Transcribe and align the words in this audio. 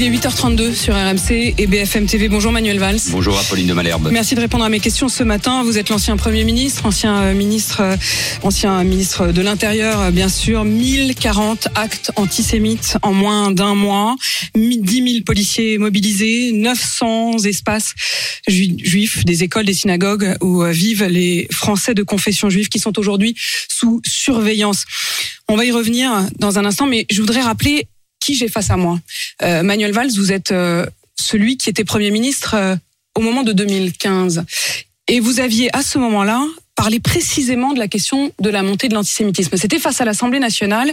Il 0.00 0.04
est 0.04 0.10
8h32 0.10 0.74
sur 0.76 0.94
RMC 0.94 1.54
et 1.58 1.66
BFM 1.66 2.06
TV. 2.06 2.28
Bonjour 2.28 2.52
Manuel 2.52 2.78
Valls. 2.78 3.00
Bonjour 3.10 3.36
Apolline 3.36 3.66
de 3.66 3.72
Malherbe. 3.72 4.10
Merci 4.12 4.36
de 4.36 4.40
répondre 4.40 4.62
à 4.62 4.68
mes 4.68 4.78
questions 4.78 5.08
ce 5.08 5.24
matin. 5.24 5.64
Vous 5.64 5.76
êtes 5.76 5.88
l'ancien 5.88 6.16
Premier 6.16 6.44
ministre, 6.44 6.86
ancien 6.86 7.20
euh, 7.20 7.34
ministre, 7.34 7.80
euh, 7.80 7.96
ancien 8.44 8.84
ministre 8.84 9.32
de 9.32 9.42
l'Intérieur, 9.42 10.00
euh, 10.00 10.10
bien 10.12 10.28
sûr. 10.28 10.64
1040 10.64 11.66
actes 11.74 12.12
antisémites 12.14 12.96
en 13.02 13.12
moins 13.12 13.50
d'un 13.50 13.74
mois. 13.74 14.14
10 14.54 14.84
000 14.84 15.24
policiers 15.26 15.78
mobilisés, 15.78 16.52
900 16.52 17.38
espaces 17.38 17.94
juifs, 18.46 19.24
des 19.24 19.42
écoles, 19.42 19.64
des 19.64 19.74
synagogues 19.74 20.36
où 20.40 20.62
vivent 20.62 21.06
les 21.06 21.48
Français 21.50 21.94
de 21.94 22.04
confession 22.04 22.50
juive 22.50 22.68
qui 22.68 22.78
sont 22.78 22.96
aujourd'hui 23.00 23.34
sous 23.68 24.00
surveillance. 24.06 24.84
On 25.48 25.56
va 25.56 25.64
y 25.64 25.72
revenir 25.72 26.12
dans 26.38 26.60
un 26.60 26.64
instant, 26.64 26.86
mais 26.86 27.04
je 27.10 27.20
voudrais 27.20 27.40
rappeler 27.40 27.88
qui 28.28 28.34
j'ai 28.34 28.48
face 28.48 28.70
à 28.70 28.76
moi. 28.76 29.00
Euh, 29.42 29.62
Manuel 29.62 29.92
Valls, 29.92 30.10
vous 30.14 30.32
êtes 30.32 30.52
euh, 30.52 30.84
celui 31.18 31.56
qui 31.56 31.70
était 31.70 31.84
Premier 31.84 32.10
ministre 32.10 32.54
euh, 32.54 32.76
au 33.14 33.22
moment 33.22 33.42
de 33.42 33.52
2015. 33.52 34.44
Et 35.06 35.18
vous 35.18 35.40
aviez 35.40 35.74
à 35.74 35.82
ce 35.82 35.96
moment-là 35.96 36.44
parlé 36.74 37.00
précisément 37.00 37.72
de 37.72 37.78
la 37.78 37.88
question 37.88 38.30
de 38.38 38.50
la 38.50 38.62
montée 38.62 38.88
de 38.88 38.94
l'antisémitisme. 38.94 39.56
C'était 39.56 39.78
face 39.78 40.02
à 40.02 40.04
l'Assemblée 40.04 40.40
nationale, 40.40 40.92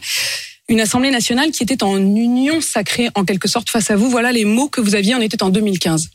une 0.70 0.80
Assemblée 0.80 1.12
nationale 1.12 1.52
qui 1.52 1.62
était 1.62 1.84
en 1.84 1.98
union 1.98 2.62
sacrée 2.62 3.10
en 3.16 3.26
quelque 3.26 3.50
sorte 3.50 3.70
face 3.70 3.92
à 3.92 3.98
vous. 3.98 4.10
Voilà 4.10 4.32
les 4.32 4.46
mots 4.46 4.70
que 4.70 4.80
vous 4.80 4.96
aviez, 4.96 5.14
on 5.14 5.22
était 5.22 5.44
en 5.44 5.50
2015. 5.50 6.12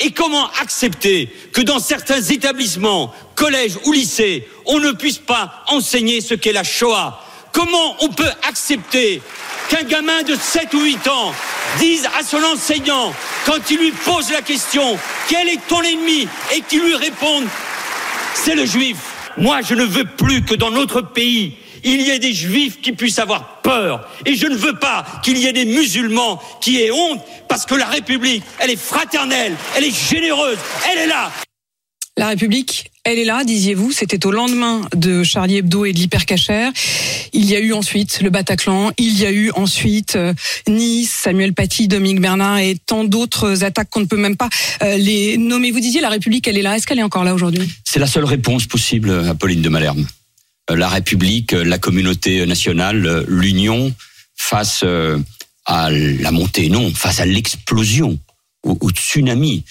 Et 0.00 0.10
comment 0.10 0.50
accepter 0.60 1.28
que 1.52 1.60
dans 1.60 1.78
certains 1.78 2.20
établissements, 2.20 3.12
collèges 3.36 3.78
ou 3.84 3.92
lycées, 3.92 4.44
on 4.64 4.80
ne 4.80 4.90
puisse 4.90 5.18
pas 5.18 5.62
enseigner 5.68 6.20
ce 6.20 6.34
qu'est 6.34 6.52
la 6.52 6.64
Shoah? 6.64 7.22
Comment 7.56 7.96
on 8.00 8.08
peut 8.08 8.28
accepter 8.46 9.22
qu'un 9.70 9.82
gamin 9.84 10.22
de 10.24 10.34
7 10.34 10.74
ou 10.74 10.80
8 10.82 11.08
ans 11.08 11.32
dise 11.78 12.06
à 12.18 12.22
son 12.22 12.36
enseignant, 12.44 13.14
quand 13.46 13.70
il 13.70 13.78
lui 13.78 13.92
pose 13.92 14.30
la 14.30 14.42
question, 14.42 14.98
quel 15.26 15.48
est 15.48 15.66
ton 15.66 15.80
ennemi 15.80 16.28
et 16.54 16.60
qu'il 16.60 16.82
lui 16.82 16.94
réponde, 16.96 17.44
c'est 18.34 18.54
le 18.54 18.66
juif. 18.66 18.98
Moi, 19.38 19.62
je 19.62 19.74
ne 19.74 19.84
veux 19.84 20.04
plus 20.04 20.44
que 20.44 20.54
dans 20.54 20.70
notre 20.70 21.00
pays, 21.00 21.56
il 21.82 22.02
y 22.02 22.10
ait 22.10 22.18
des 22.18 22.34
juifs 22.34 22.82
qui 22.82 22.92
puissent 22.92 23.18
avoir 23.18 23.62
peur. 23.62 24.06
Et 24.26 24.34
je 24.34 24.46
ne 24.48 24.54
veux 24.54 24.74
pas 24.74 25.06
qu'il 25.22 25.38
y 25.38 25.46
ait 25.46 25.54
des 25.54 25.64
musulmans 25.64 26.42
qui 26.60 26.82
aient 26.82 26.90
honte, 26.90 27.22
parce 27.48 27.64
que 27.64 27.74
la 27.74 27.86
République, 27.86 28.44
elle 28.58 28.70
est 28.70 28.76
fraternelle, 28.76 29.56
elle 29.74 29.84
est 29.84 30.10
généreuse, 30.10 30.58
elle 30.92 30.98
est 30.98 31.06
là. 31.06 31.30
La 32.18 32.28
République, 32.28 32.90
elle 33.04 33.18
est 33.18 33.24
là, 33.24 33.44
disiez-vous. 33.44 33.92
C'était 33.92 34.24
au 34.24 34.30
lendemain 34.30 34.88
de 34.96 35.22
Charlie 35.22 35.58
Hebdo 35.58 35.84
et 35.84 35.92
de 35.92 35.98
l'hypercachère. 35.98 36.72
Il 37.34 37.44
y 37.44 37.54
a 37.54 37.60
eu 37.60 37.74
ensuite 37.74 38.22
le 38.22 38.30
Bataclan. 38.30 38.90
Il 38.96 39.20
y 39.20 39.26
a 39.26 39.30
eu 39.30 39.50
ensuite 39.50 40.16
euh, 40.16 40.32
Nice, 40.66 41.10
Samuel 41.10 41.52
Paty, 41.52 41.88
Dominique 41.88 42.22
Bernard 42.22 42.58
et 42.58 42.78
tant 42.86 43.04
d'autres 43.04 43.64
attaques 43.64 43.90
qu'on 43.90 44.00
ne 44.00 44.06
peut 44.06 44.16
même 44.16 44.38
pas 44.38 44.48
euh, 44.82 44.96
les 44.96 45.36
nommer. 45.36 45.70
Vous 45.70 45.80
disiez 45.80 46.00
la 46.00 46.08
République, 46.08 46.48
elle 46.48 46.56
est 46.56 46.62
là. 46.62 46.74
Est-ce 46.74 46.86
qu'elle 46.86 46.98
est 46.98 47.02
encore 47.02 47.22
là 47.22 47.34
aujourd'hui? 47.34 47.70
C'est 47.84 48.00
la 48.00 48.06
seule 48.06 48.24
réponse 48.24 48.66
possible, 48.66 49.10
Apolline 49.28 49.60
de 49.60 49.68
Malherbe. 49.68 50.06
Euh, 50.70 50.76
la 50.76 50.88
République, 50.88 51.52
la 51.52 51.76
communauté 51.76 52.46
nationale, 52.46 53.26
l'union 53.28 53.94
face 54.36 54.84
à 55.66 55.90
la 55.90 56.30
montée, 56.30 56.70
non, 56.70 56.92
face 56.94 57.20
à 57.20 57.26
l'explosion, 57.26 58.18
au, 58.62 58.90
tsunami 58.90 59.64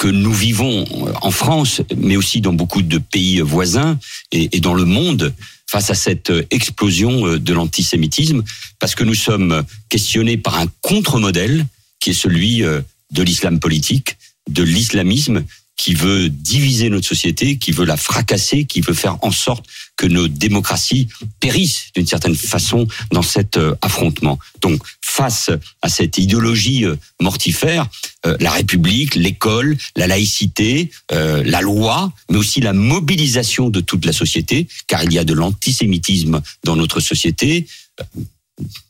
que 0.00 0.08
nous 0.08 0.32
vivons 0.32 0.86
en 1.20 1.30
France, 1.30 1.82
mais 1.94 2.16
aussi 2.16 2.40
dans 2.40 2.54
beaucoup 2.54 2.80
de 2.80 2.96
pays 2.96 3.42
voisins 3.42 3.98
et, 4.32 4.48
dans 4.60 4.72
le 4.72 4.86
monde, 4.86 5.34
face 5.66 5.90
à 5.90 5.94
cette 5.94 6.32
explosion 6.50 7.26
euh, 7.26 7.38
de 7.38 7.52
l'antisémitisme, 7.52 8.42
parce 8.78 8.94
que 8.94 9.04
nous 9.04 9.14
sommes 9.14 9.62
questionnés 9.90 10.38
par 10.38 10.58
un 10.58 10.68
contre-modèle 10.80 11.66
qui 12.00 12.10
est 12.10 12.14
celui 12.14 12.64
euh, 12.64 12.80
de 13.10 13.22
l'islam 13.22 13.60
politique, 13.60 14.16
de 14.48 14.62
l'islamisme, 14.62 15.44
qui 15.80 15.94
veut 15.94 16.28
diviser 16.28 16.90
notre 16.90 17.06
société, 17.06 17.56
qui 17.56 17.72
veut 17.72 17.86
la 17.86 17.96
fracasser, 17.96 18.66
qui 18.66 18.82
veut 18.82 18.92
faire 18.92 19.16
en 19.22 19.30
sorte 19.30 19.64
que 19.96 20.04
nos 20.04 20.28
démocraties 20.28 21.08
périssent 21.40 21.86
d'une 21.96 22.06
certaine 22.06 22.34
façon 22.34 22.86
dans 23.12 23.22
cet 23.22 23.56
euh, 23.56 23.74
affrontement. 23.80 24.38
Donc, 24.60 24.82
face 25.00 25.50
à 25.80 25.88
cette 25.88 26.18
idéologie 26.18 26.84
euh, 26.84 26.96
mortifère, 27.18 27.86
euh, 28.26 28.36
la 28.40 28.50
République, 28.50 29.14
l'école, 29.14 29.78
la 29.96 30.06
laïcité, 30.06 30.90
la 31.10 31.62
loi, 31.62 32.12
mais 32.30 32.36
aussi 32.36 32.60
la 32.60 32.74
mobilisation 32.74 33.70
de 33.70 33.80
toute 33.80 34.04
la 34.04 34.12
société, 34.12 34.68
car 34.86 35.02
il 35.04 35.14
y 35.14 35.18
a 35.18 35.24
de 35.24 35.32
l'antisémitisme 35.32 36.42
dans 36.62 36.76
notre 36.76 37.00
société 37.00 37.66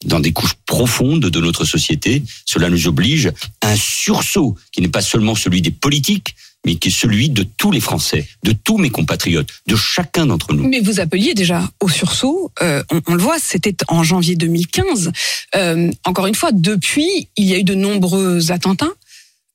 dans 0.05 0.19
des 0.19 0.33
couches 0.33 0.57
profondes 0.67 1.27
de 1.27 1.41
notre 1.41 1.65
société. 1.65 2.25
Cela 2.45 2.69
nous 2.69 2.89
oblige 2.89 3.31
à 3.61 3.71
un 3.71 3.77
sursaut 3.77 4.57
qui 4.73 4.81
n'est 4.81 4.89
pas 4.89 5.03
seulement 5.03 5.37
celui 5.37 5.63
des 5.63 5.71
politiques, 5.71 6.35
mais 6.67 6.75
qui 6.77 6.89
est 6.89 6.93
celui 6.93 7.31
de 7.31 7.43
tous 7.43 7.71
les 7.71 7.81
Français, 7.81 8.29
de 8.45 8.53
tous 8.53 8.79
mes 8.79 8.91
compatriotes, 8.91 9.49
de 9.67 9.77
chacun 9.77 10.27
d'entre 10.27 10.53
nous. 10.53 10.69
Mais 10.69 10.81
vous 10.81 11.01
appeliez 11.01 11.35
déjà 11.35 11.69
au 11.81 11.89
sursaut, 11.89 12.53
euh, 12.61 12.83
on, 13.07 13.15
le 13.15 13.23
voit, 13.23 13.39
c'était 13.39 13.77
en 13.89 14.03
janvier 14.03 14.37
2015. 14.37 15.13
Euh, 15.55 15.91
encore 16.05 16.27
une 16.27 16.35
fois, 16.35 16.51
depuis, 16.53 17.29
il 17.37 17.47
y 17.47 17.55
a 17.55 17.59
eu 17.59 17.65
de 17.65 17.75
nombreux 17.75 18.53
attentats. 18.53 18.93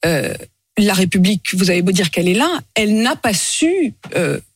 Euh, 0.05 0.33
la 0.77 0.93
République, 0.93 1.53
vous 1.53 1.69
avez 1.69 1.81
beau 1.81 1.91
dire 1.91 2.09
qu'elle 2.09 2.27
est 2.27 2.33
là, 2.33 2.59
elle 2.73 3.01
n'a 3.01 3.15
pas 3.15 3.33
su 3.33 3.93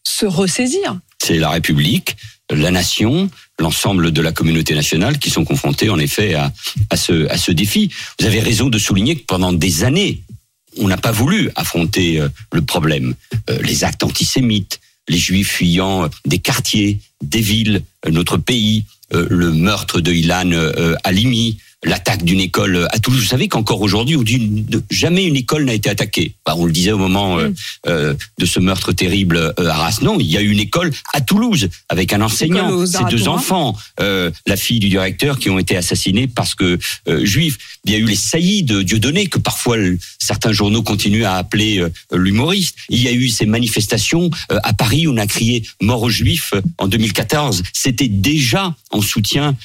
se 0.03 0.25
ressaisir. 0.25 0.99
C'est 1.21 1.37
la 1.37 1.49
République, 1.49 2.17
la 2.49 2.71
nation, 2.71 3.29
l'ensemble 3.59 4.11
de 4.11 4.21
la 4.21 4.31
communauté 4.31 4.73
nationale 4.73 5.19
qui 5.19 5.29
sont 5.29 5.45
confrontés 5.45 5.89
en 5.89 5.99
effet 5.99 6.33
à, 6.33 6.51
à, 6.89 6.97
ce, 6.97 7.27
à 7.29 7.37
ce 7.37 7.51
défi. 7.51 7.89
Vous 8.19 8.25
avez 8.25 8.39
raison 8.39 8.67
de 8.67 8.77
souligner 8.77 9.15
que 9.15 9.25
pendant 9.25 9.53
des 9.53 9.83
années, 9.83 10.23
on 10.77 10.87
n'a 10.87 10.97
pas 10.97 11.11
voulu 11.11 11.49
affronter 11.55 12.19
euh, 12.19 12.29
le 12.53 12.61
problème. 12.61 13.15
Euh, 13.49 13.61
les 13.61 13.83
actes 13.83 14.03
antisémites, 14.03 14.79
les 15.07 15.17
juifs 15.17 15.51
fuyant 15.51 16.03
euh, 16.03 16.07
des 16.25 16.39
quartiers, 16.39 16.99
des 17.23 17.41
villes, 17.41 17.83
notre 18.09 18.37
pays, 18.37 18.85
le 19.11 19.51
meurtre 19.51 19.99
de 20.01 20.13
Ilan 20.13 20.51
Halimi, 21.03 21.57
l'attaque 21.83 22.23
d'une 22.23 22.41
école 22.41 22.87
à 22.91 22.99
Toulouse. 22.99 23.21
Vous 23.21 23.27
savez 23.27 23.47
qu'encore 23.47 23.81
aujourd'hui, 23.81 24.17
jamais 24.89 25.25
une 25.25 25.35
école 25.35 25.63
n'a 25.63 25.73
été 25.73 25.89
attaquée. 25.89 26.35
Bah, 26.45 26.55
on 26.57 26.65
le 26.65 26.73
disait 26.73 26.91
au 26.91 26.97
moment 26.97 27.39
euh, 27.39 27.49
mm. 27.49 27.55
euh, 27.87 28.13
de 28.37 28.45
ce 28.45 28.59
meurtre 28.59 28.91
terrible 28.91 29.37
euh, 29.37 29.67
à 29.69 29.75
Arras. 29.75 29.99
Non, 30.01 30.19
il 30.19 30.25
y 30.25 30.37
a 30.37 30.41
eu 30.41 30.49
une 30.49 30.59
école 30.59 30.91
à 31.13 31.21
Toulouse 31.21 31.69
avec 31.87 32.11
un 32.11 32.21
enseignant, 32.21 32.85
ses 32.85 33.05
deux 33.05 33.27
enfants, 33.27 33.77
la 33.97 34.57
fille 34.57 34.79
du 34.79 34.89
directeur 34.89 35.39
qui 35.39 35.49
ont 35.49 35.59
été 35.59 35.77
assassinés 35.77 36.27
parce 36.27 36.55
que 36.55 36.79
juifs. 37.23 37.57
Il 37.85 37.91
y 37.91 37.95
a 37.95 37.97
eu 37.97 38.05
les 38.05 38.15
saillies 38.15 38.63
de 38.63 38.81
Dieudonné 38.81 39.27
que 39.27 39.39
parfois 39.39 39.77
certains 40.19 40.51
journaux 40.51 40.83
continuent 40.83 41.23
à 41.23 41.35
appeler 41.35 41.83
l'humoriste. 42.11 42.75
Il 42.89 43.01
y 43.01 43.07
a 43.07 43.11
eu 43.11 43.29
ces 43.29 43.45
manifestations 43.45 44.29
à 44.49 44.73
Paris 44.73 45.07
où 45.07 45.13
on 45.13 45.17
a 45.17 45.27
crié 45.27 45.63
mort 45.81 46.03
aux 46.03 46.09
juifs 46.09 46.53
en 46.77 46.87
2014. 46.87 47.63
C'était 47.73 48.07
déjà 48.07 48.75
en 48.91 49.01
soutien 49.01 49.55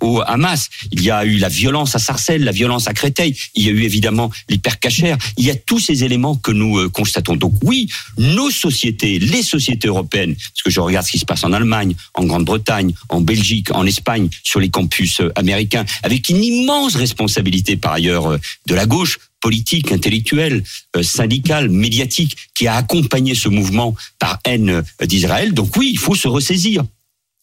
au 0.00 0.22
Hamas. 0.26 0.68
Il 0.92 1.02
y 1.02 1.10
a 1.10 1.24
eu 1.24 1.38
la 1.38 1.47
la 1.48 1.54
violence 1.54 1.94
à 1.94 1.98
Sarcelles, 1.98 2.44
la 2.44 2.52
violence 2.52 2.88
à 2.88 2.92
Créteil, 2.92 3.34
il 3.54 3.64
y 3.64 3.68
a 3.70 3.72
eu 3.72 3.82
évidemment 3.82 4.30
l'hypercachère, 4.50 5.16
il 5.38 5.46
y 5.46 5.50
a 5.50 5.54
tous 5.54 5.78
ces 5.78 6.04
éléments 6.04 6.36
que 6.36 6.52
nous 6.52 6.76
euh, 6.76 6.90
constatons. 6.90 7.36
Donc 7.36 7.54
oui, 7.64 7.88
nos 8.18 8.50
sociétés, 8.50 9.18
les 9.18 9.42
sociétés 9.42 9.88
européennes, 9.88 10.34
parce 10.34 10.62
que 10.62 10.68
je 10.68 10.78
regarde 10.78 11.06
ce 11.06 11.12
qui 11.12 11.18
se 11.18 11.24
passe 11.24 11.44
en 11.44 11.54
Allemagne, 11.54 11.94
en 12.12 12.24
Grande-Bretagne, 12.24 12.92
en 13.08 13.22
Belgique, 13.22 13.74
en 13.74 13.86
Espagne, 13.86 14.28
sur 14.42 14.60
les 14.60 14.68
campus 14.68 15.22
euh, 15.22 15.32
américains, 15.36 15.86
avec 16.02 16.28
une 16.28 16.44
immense 16.44 16.96
responsabilité 16.96 17.78
par 17.78 17.92
ailleurs 17.92 18.26
euh, 18.26 18.38
de 18.66 18.74
la 18.74 18.84
gauche, 18.84 19.18
politique, 19.40 19.90
intellectuelle, 19.90 20.64
syndicale, 21.00 21.70
médiatique, 21.70 22.36
qui 22.54 22.66
a 22.66 22.74
accompagné 22.74 23.34
ce 23.34 23.48
mouvement 23.48 23.94
par 24.18 24.40
haine 24.44 24.82
d'Israël. 25.00 25.54
Donc 25.54 25.76
oui, 25.76 25.88
il 25.92 25.98
faut 25.98 26.16
se 26.16 26.28
ressaisir. 26.28 26.84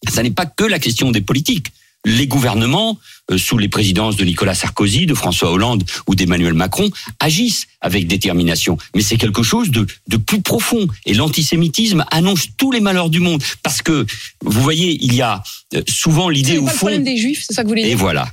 Ça 0.08 0.22
n'est 0.22 0.30
pas 0.30 0.46
que 0.46 0.64
la 0.64 0.78
question 0.78 1.10
des 1.10 1.22
politiques 1.22 1.72
les 2.06 2.28
gouvernements, 2.28 2.98
euh, 3.32 3.36
sous 3.36 3.58
les 3.58 3.68
présidences 3.68 4.16
de 4.16 4.24
Nicolas 4.24 4.54
Sarkozy, 4.54 5.06
de 5.06 5.14
François 5.14 5.50
Hollande 5.50 5.84
ou 6.06 6.14
d'Emmanuel 6.14 6.54
Macron, 6.54 6.88
agissent 7.18 7.66
avec 7.80 8.06
détermination. 8.06 8.78
Mais 8.94 9.02
c'est 9.02 9.16
quelque 9.16 9.42
chose 9.42 9.70
de, 9.70 9.86
de 10.06 10.16
plus 10.16 10.40
profond. 10.40 10.86
Et 11.04 11.14
l'antisémitisme 11.14 12.04
annonce 12.12 12.46
tous 12.56 12.70
les 12.70 12.80
malheurs 12.80 13.10
du 13.10 13.18
monde. 13.18 13.42
Parce 13.64 13.82
que, 13.82 14.06
vous 14.40 14.62
voyez, 14.62 14.96
il 15.02 15.14
y 15.14 15.20
a 15.20 15.42
euh, 15.74 15.82
souvent 15.88 16.28
l'idée 16.28 16.58
au 16.58 16.66
fond... 16.68 16.72
le 16.72 16.76
problème 16.76 17.04
des 17.04 17.16
juifs, 17.16 17.44
c'est 17.46 17.54
ça 17.54 17.62
que 17.62 17.66
vous 17.66 17.72
voulez 17.72 17.82
dire 17.82 17.92
Et 17.92 17.96
voilà. 17.96 18.28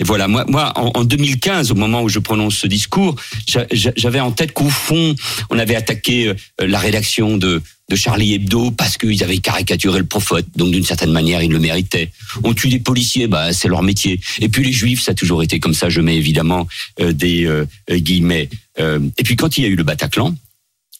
Et 0.00 0.04
voilà, 0.04 0.26
moi, 0.26 0.44
moi, 0.48 0.72
en, 0.76 1.04
2015, 1.04 1.70
au 1.70 1.76
moment 1.76 2.02
où 2.02 2.08
je 2.08 2.18
prononce 2.18 2.56
ce 2.56 2.66
discours, 2.66 3.14
j'avais 3.46 4.18
en 4.18 4.32
tête 4.32 4.52
qu'au 4.52 4.68
fond, 4.68 5.14
on 5.50 5.58
avait 5.60 5.76
attaqué 5.76 6.30
euh, 6.30 6.34
la 6.58 6.80
rédaction 6.80 7.36
de, 7.36 7.62
de 7.90 7.96
Charlie 7.96 8.34
Hebdo 8.34 8.70
parce 8.70 8.96
qu'ils 8.96 9.22
avaient 9.22 9.38
caricaturé 9.38 9.98
le 9.98 10.06
prophète, 10.06 10.46
donc 10.56 10.72
d'une 10.72 10.84
certaine 10.84 11.12
manière, 11.12 11.42
ils 11.42 11.50
le 11.50 11.58
méritaient. 11.58 12.10
On 12.42 12.54
tue 12.54 12.68
des 12.68 12.78
policiers, 12.78 13.26
bah 13.26 13.52
c'est 13.52 13.68
leur 13.68 13.82
métier. 13.82 14.20
Et 14.40 14.48
puis 14.48 14.64
les 14.64 14.72
juifs, 14.72 15.02
ça 15.02 15.12
a 15.12 15.14
toujours 15.14 15.42
été 15.42 15.60
comme 15.60 15.74
ça. 15.74 15.90
Je 15.90 16.00
mets 16.00 16.16
évidemment 16.16 16.66
euh, 17.00 17.12
des 17.12 17.44
euh, 17.44 17.66
guillemets. 17.90 18.48
et 18.78 19.22
puis 19.22 19.36
quand 19.36 19.58
il 19.58 19.64
y 19.64 19.66
a 19.66 19.68
eu 19.68 19.76
le 19.76 19.84
Bataclan, 19.84 20.34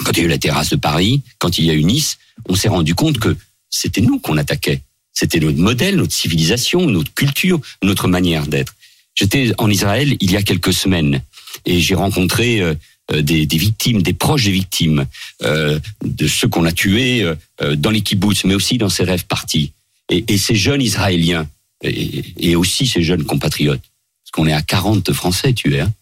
quand 0.05 0.13
il 0.13 0.19
y 0.19 0.23
a 0.23 0.25
eu 0.25 0.29
la 0.29 0.39
terrasse 0.39 0.71
de 0.71 0.77
Paris, 0.77 1.23
quand 1.39 1.59
il 1.59 1.65
y 1.65 1.71
a 1.71 1.75
eu 1.75 1.85
Nice, 1.85 2.19
on 2.49 2.55
s'est 2.55 2.69
rendu 2.69 2.95
compte 2.95 3.19
que 3.19 3.37
c'était 3.71 4.01
nous 4.01 4.19
qu'on 4.19 4.37
attaquait. 4.37 4.83
C'était 5.13 5.41
notre 5.41 5.59
modèle, 5.59 5.97
notre 5.97 6.13
civilisation, 6.13 6.87
notre 6.87 7.15
culture, 7.15 7.61
notre 7.83 8.09
manière 8.09 8.47
d'être. 8.47 8.75
J'étais 9.15 9.53
en 9.59 9.71
Israël 9.71 10.17
il 10.21 10.33
y 10.33 10.37
a 10.37 10.43
quelques 10.43 10.73
semaines 10.73 11.23
et 11.65 11.81
j'ai 11.81 11.95
rencontré 11.95 12.61
euh, 12.61 12.71
euh, 12.71 12.75
des, 13.13 13.47
des, 13.47 13.59
victimes, 13.59 14.03
des 14.03 14.13
proches 14.13 14.45
des 14.45 14.51
victimes, 14.51 15.07
euh, 15.43 15.79
de 16.05 16.27
ceux 16.27 16.49
qu'on 16.49 16.65
a 16.65 16.73
tués 16.73 17.23
euh, 17.23 17.77
dans 17.77 17.91
les 17.91 18.01
kibbutz, 18.01 18.45
mais 18.45 18.55
aussi 18.55 18.79
dans 18.79 18.89
ces 18.89 19.05
rêves 19.05 19.27
partis. 19.27 19.73
Et, 20.11 20.25
et 20.29 20.39
ces 20.39 20.55
jeunes 20.55 20.83
Israéliens, 20.83 21.47
et, 21.83 22.25
et, 22.39 22.57
aussi 22.57 22.87
ces 22.87 23.03
jeunes 23.03 23.25
compatriotes, 23.25 23.81
parce 23.81 24.31
qu'on 24.33 24.47
est 24.47 24.53
à 24.53 24.63
40 24.63 25.13
Français 25.13 25.53
tués, 25.53 25.81
hein 25.81 25.93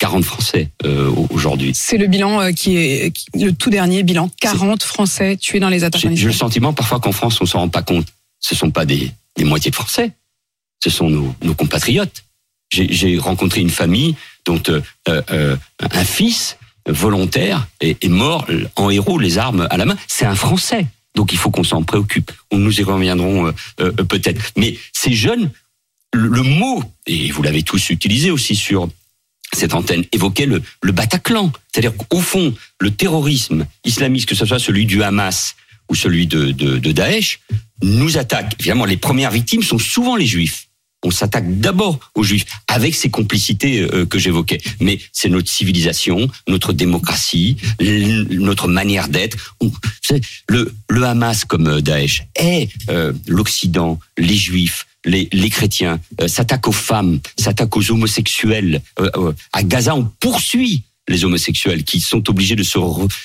40 0.00 0.24
Français 0.24 0.70
euh, 0.84 1.12
aujourd'hui. 1.28 1.72
C'est 1.74 1.98
le 1.98 2.06
bilan 2.06 2.40
euh, 2.40 2.52
qui 2.52 2.76
est 2.76 3.12
qui, 3.12 3.26
le 3.34 3.52
tout 3.52 3.68
dernier 3.68 4.02
bilan. 4.02 4.30
40 4.40 4.82
Français 4.82 5.36
tués 5.36 5.60
dans 5.60 5.68
les 5.68 5.84
attaques. 5.84 6.00
J'ai 6.14 6.26
le 6.26 6.32
sentiment 6.32 6.72
parfois 6.72 7.00
qu'en 7.00 7.12
France, 7.12 7.38
on 7.40 7.46
s'en 7.46 7.60
rend 7.60 7.68
pas 7.68 7.82
compte. 7.82 8.06
Ce 8.40 8.54
sont 8.54 8.70
pas 8.70 8.86
des, 8.86 9.12
des 9.36 9.44
moitiés 9.44 9.70
de 9.70 9.76
Français, 9.76 10.12
ce 10.82 10.88
sont 10.88 11.10
nos, 11.10 11.34
nos 11.42 11.54
compatriotes. 11.54 12.24
J'ai 12.70 13.18
rencontré 13.18 13.60
une 13.60 13.70
famille 13.70 14.14
dont 14.46 14.62
euh, 14.68 14.80
euh, 15.08 15.56
un 15.80 16.04
fils 16.04 16.56
volontaire 16.86 17.66
est, 17.80 18.08
mort 18.08 18.46
en 18.76 18.90
héros, 18.90 19.18
les 19.18 19.38
armes 19.38 19.66
à 19.70 19.76
la 19.76 19.84
main. 19.86 19.96
C'est 20.06 20.26
un 20.26 20.34
Français. 20.34 20.86
Donc 21.14 21.32
il 21.32 21.38
faut 21.38 21.50
qu'on 21.50 21.64
s'en 21.64 21.82
préoccupe. 21.82 22.32
On 22.50 22.58
nous 22.58 22.80
y 22.80 22.82
reviendront 22.82 23.48
euh, 23.48 23.52
euh, 23.80 23.92
peut-être. 23.92 24.52
Mais 24.56 24.76
ces 24.92 25.12
jeunes, 25.12 25.50
le, 26.12 26.28
le 26.28 26.42
mot, 26.42 26.82
et 27.06 27.30
vous 27.30 27.42
l'avez 27.42 27.62
tous 27.62 27.90
utilisé 27.90 28.30
aussi 28.30 28.54
sur 28.54 28.88
cette 29.52 29.74
antenne 29.74 30.04
évoquait 30.12 30.46
le, 30.46 30.62
le 30.82 30.92
Bataclan. 30.92 31.52
C'est-à-dire 31.72 31.96
qu'au 31.96 32.20
fond, 32.20 32.54
le 32.78 32.90
terrorisme 32.92 33.66
islamiste, 33.84 34.28
que 34.28 34.34
ce 34.34 34.46
soit 34.46 34.60
celui 34.60 34.86
du 34.86 35.02
Hamas 35.02 35.56
ou 35.88 35.96
celui 35.96 36.28
de, 36.28 36.52
de, 36.52 36.78
de 36.78 36.92
Daesh, 36.92 37.40
nous 37.82 38.16
attaque. 38.16 38.54
Évidemment, 38.60 38.84
les 38.84 38.96
premières 38.96 39.32
victimes 39.32 39.62
sont 39.62 39.78
souvent 39.78 40.14
les 40.14 40.26
juifs. 40.26 40.68
On 41.02 41.10
s'attaque 41.10 41.60
d'abord 41.60 41.98
aux 42.14 42.22
juifs 42.22 42.44
avec 42.68 42.94
ces 42.94 43.10
complicités 43.10 43.80
euh, 43.80 44.04
que 44.06 44.18
j'évoquais. 44.18 44.60
Mais 44.80 44.98
c'est 45.12 45.28
notre 45.28 45.48
civilisation, 45.48 46.28
notre 46.46 46.72
démocratie, 46.72 47.56
notre 47.80 48.68
manière 48.68 49.08
d'être. 49.08 49.56
Le, 50.48 50.74
le 50.88 51.04
Hamas 51.04 51.44
comme 51.44 51.80
Daesh 51.80 52.24
est 52.36 52.68
euh, 52.90 53.12
l'Occident, 53.26 53.98
les 54.18 54.36
juifs, 54.36 54.86
les, 55.04 55.28
les 55.32 55.50
chrétiens, 55.50 56.00
euh, 56.20 56.28
s'attaquent 56.28 56.68
aux 56.68 56.72
femmes, 56.72 57.20
s'attaquent 57.38 57.76
aux 57.76 57.90
homosexuels. 57.90 58.82
Euh, 58.98 59.10
euh, 59.16 59.32
à 59.52 59.62
Gaza, 59.62 59.94
on 59.94 60.04
poursuit 60.20 60.82
les 61.10 61.24
homosexuels 61.24 61.84
qui 61.84 62.00
sont 62.00 62.30
obligés 62.30 62.56
de 62.56 62.62
se 62.62 62.78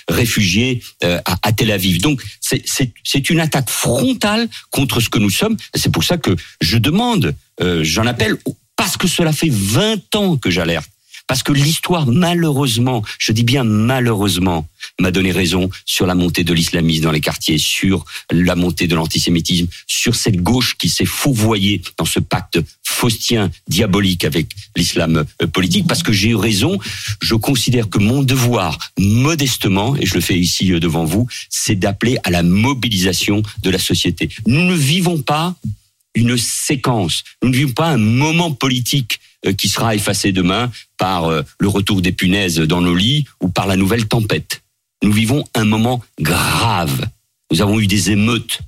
réfugier 0.10 0.82
euh, 1.04 1.22
à, 1.26 1.52
Tel 1.54 1.72
Aviv. 1.72 2.02
Donc 2.02 2.22
c'est 2.42 3.30
une 3.30 3.40
attaque 3.40 3.70
frontale 3.70 4.50
contre 4.72 5.00
ce 5.00 5.10
que 5.10 5.20
nous 5.20 5.30
sommes. 5.30 5.56
C'est 5.74 5.92
pour 5.92 6.04
ça 6.04 6.18
que 6.18 6.36
je 6.60 6.78
demande, 6.78 7.34
euh, 7.62 7.84
j'en 7.84 8.06
appelle, 8.06 8.38
parce 8.76 8.98
que 8.98 9.08
cela 9.08 9.32
fait 9.32 9.50
20 9.50 10.16
ans 10.16 10.38
que 10.38 10.50
j'alerte 10.50 10.90
parce 11.28 11.44
que 11.44 11.52
l'histoire, 11.52 12.06
malheureusement, 12.08 13.04
je 13.18 13.32
dis 13.32 13.44
bien 13.44 13.64
malheureusement, 13.64 14.68
m'a 15.00 15.12
donné 15.12 15.32
raison 15.32 15.70
sur 15.86 16.06
la 16.06 16.16
montée 16.16 16.44
de 16.44 16.54
l'islamisme 16.54 17.04
dans 17.04 17.12
les 17.12 17.22
quartiers, 17.22 17.58
sur 17.58 18.06
la 18.32 18.56
montée 18.56 18.88
de 18.88 18.96
l'antisémitisme, 18.96 19.68
sur 19.88 20.16
cette 20.16 20.38
gauche 20.38 20.76
qui 20.78 20.90
s'est 20.90 21.06
fourvoyée 21.06 21.82
dans 21.98 22.06
ce 22.06 22.20
pacte 22.20 22.60
faustien, 22.84 23.52
diabolique 23.68 24.24
avec 24.24 24.48
l'islam 24.76 25.26
euh, 25.42 25.48
politique, 25.48 25.88
parce 25.88 26.04
que 26.04 26.14
j'ai 26.14 26.30
eu 26.30 26.36
raison. 26.36 26.80
Je 27.22 27.36
considère 27.36 27.90
que 27.90 28.00
mon 28.00 28.24
devoir, 28.24 28.78
modestement, 28.98 29.96
et 29.98 30.06
je 30.06 30.16
le 30.16 30.22
fais 30.22 30.38
ici 30.38 30.72
euh, 30.72 30.80
devant 30.80 31.06
vous, 31.06 31.28
c'est 31.50 31.76
d'appeler 31.76 32.18
à 32.24 32.30
la 32.30 32.44
mobilisation 32.44 33.44
de 33.64 33.70
la 33.70 33.80
société. 33.80 34.30
Nous 34.48 34.62
ne 34.62 34.76
vivons 34.76 35.22
pas 35.22 35.56
une 36.14 36.38
séquence, 36.38 37.24
nous 37.44 37.50
ne 37.50 37.56
vivons 37.56 37.74
pas 37.74 37.90
un 37.90 37.98
moment 37.98 38.52
politique 38.52 39.20
qui 39.54 39.68
sera 39.68 39.96
effacé 39.96 40.32
demain 40.32 40.72
par 40.98 41.26
euh, 41.26 41.42
le 41.60 41.68
retour 41.68 42.02
des 42.02 42.12
punaises 42.12 42.60
dans 42.60 42.82
nos 42.82 42.96
lits 42.96 43.26
ou 43.42 43.50
par 43.50 43.68
la 43.68 43.76
nouvelle 43.76 44.08
tempête. 44.08 44.62
Nous 45.04 45.12
vivons 45.12 45.44
un 45.54 45.66
moment 45.66 46.04
grave. 46.20 47.08
Nous 47.52 47.62
avons 47.62 47.80
eu 47.80 47.88
des 47.88 48.12
émeutes 48.12 48.60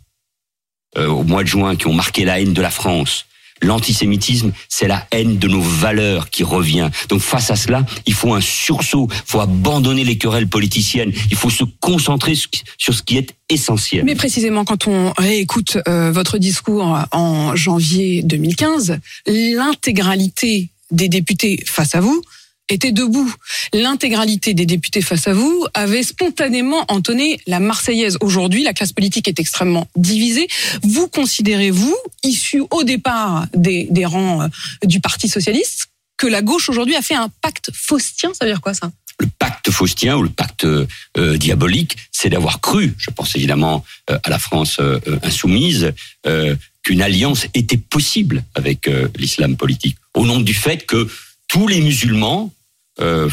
euh, 0.98 1.08
au 1.08 1.24
mois 1.24 1.44
de 1.44 1.48
juin 1.48 1.76
qui 1.76 1.88
ont 1.88 1.94
marqué 1.94 2.26
la 2.26 2.40
haine 2.40 2.54
de 2.54 2.62
la 2.62 2.72
France. 2.72 3.27
L'antisémitisme, 3.62 4.52
c'est 4.70 4.88
la 4.88 5.06
haine 5.12 5.38
de 5.38 5.48
nos 5.48 5.62
valeurs 5.62 6.30
qui 6.30 6.44
revient. 6.44 6.90
Donc 7.10 7.22
face 7.22 7.52
à 7.52 7.56
cela, 7.56 7.86
il 8.06 8.14
faut 8.14 8.34
un 8.34 8.42
sursaut, 8.42 9.08
il 9.10 9.22
faut 9.26 9.40
abandonner 9.40 10.04
les 10.04 10.18
querelles 10.18 10.48
politiciennes, 10.48 11.12
il 11.32 11.38
faut 11.38 11.50
se 11.50 11.64
concentrer 11.80 12.34
sur 12.78 12.94
ce 12.94 13.02
qui 13.04 13.18
est 13.18 13.34
essentiel. 13.50 14.04
Mais 14.06 14.16
précisément, 14.16 14.66
quand 14.66 14.88
on 14.88 15.14
réécoute 15.18 15.78
euh, 15.88 16.12
votre 16.12 16.38
discours 16.38 16.98
en 17.12 17.56
janvier 17.56 18.22
2015, 18.24 19.00
l'intégralité 19.26 20.70
des 20.92 21.10
députés 21.10 21.64
face 21.66 21.96
à 21.96 22.00
vous 22.00 22.22
était 22.70 22.92
debout. 22.92 23.34
L'intégralité 23.74 24.54
des 24.54 24.66
députés 24.66 25.02
face 25.02 25.28
à 25.28 25.34
vous 25.34 25.66
avait 25.74 26.04
spontanément 26.04 26.86
entonné 26.90 27.40
la 27.48 27.60
Marseillaise. 27.60 28.18
Aujourd'hui, 28.22 28.64
la 28.64 28.74
classe 28.74 28.94
politique 28.94 29.28
est 29.28 29.40
extrêmement 29.40 29.88
divisée. 29.96 30.48
Vous 30.84 31.08
considérez-vous, 31.08 31.96
issu 32.24 32.64
au 32.72 32.84
départ 32.84 33.46
des, 33.54 33.88
rangs 34.06 34.44
euh, 34.44 34.48
du 34.84 35.00
Parti 35.00 35.28
socialiste, 35.28 35.88
que 36.18 36.28
la 36.28 36.42
gauche 36.42 36.70
aujourd'hui 36.70 36.96
a 36.96 37.02
fait 37.02 37.16
un 37.16 37.30
pacte 37.42 37.72
faustien? 37.74 38.32
Ça 38.34 38.46
veut 38.46 38.52
dire 38.52 38.62
quoi 38.62 38.74
ça? 38.74 38.92
Le 39.20 39.28
pacte 39.40 39.72
faustien 39.72 40.16
ou 40.16 40.24
le 40.24 40.30
pacte 40.30 40.66
euh, 40.66 41.38
diabolique, 41.38 41.98
c'est 42.12 42.30
d'avoir 42.30 42.62
cru, 42.62 42.94
je 42.98 43.10
pense 43.10 43.36
évidemment 43.36 43.84
euh, 44.12 44.20
à 44.24 44.30
la 44.30 44.38
France 44.38 44.78
euh, 44.80 45.00
insoumise, 45.24 45.92
euh, 46.28 46.56
qu'une 46.88 47.02
alliance 47.02 47.48
était 47.54 47.78
possible 47.78 48.46
avec 48.56 48.88
euh, 48.88 49.10
l'islam 49.18 49.58
politique, 49.58 49.98
au 50.14 50.26
nom 50.26 50.40
du 50.40 50.54
fait 50.54 50.86
que 50.86 51.10
tous 51.50 51.68
les 51.68 51.82
musulmans 51.82 52.54
euh, 53.00 53.30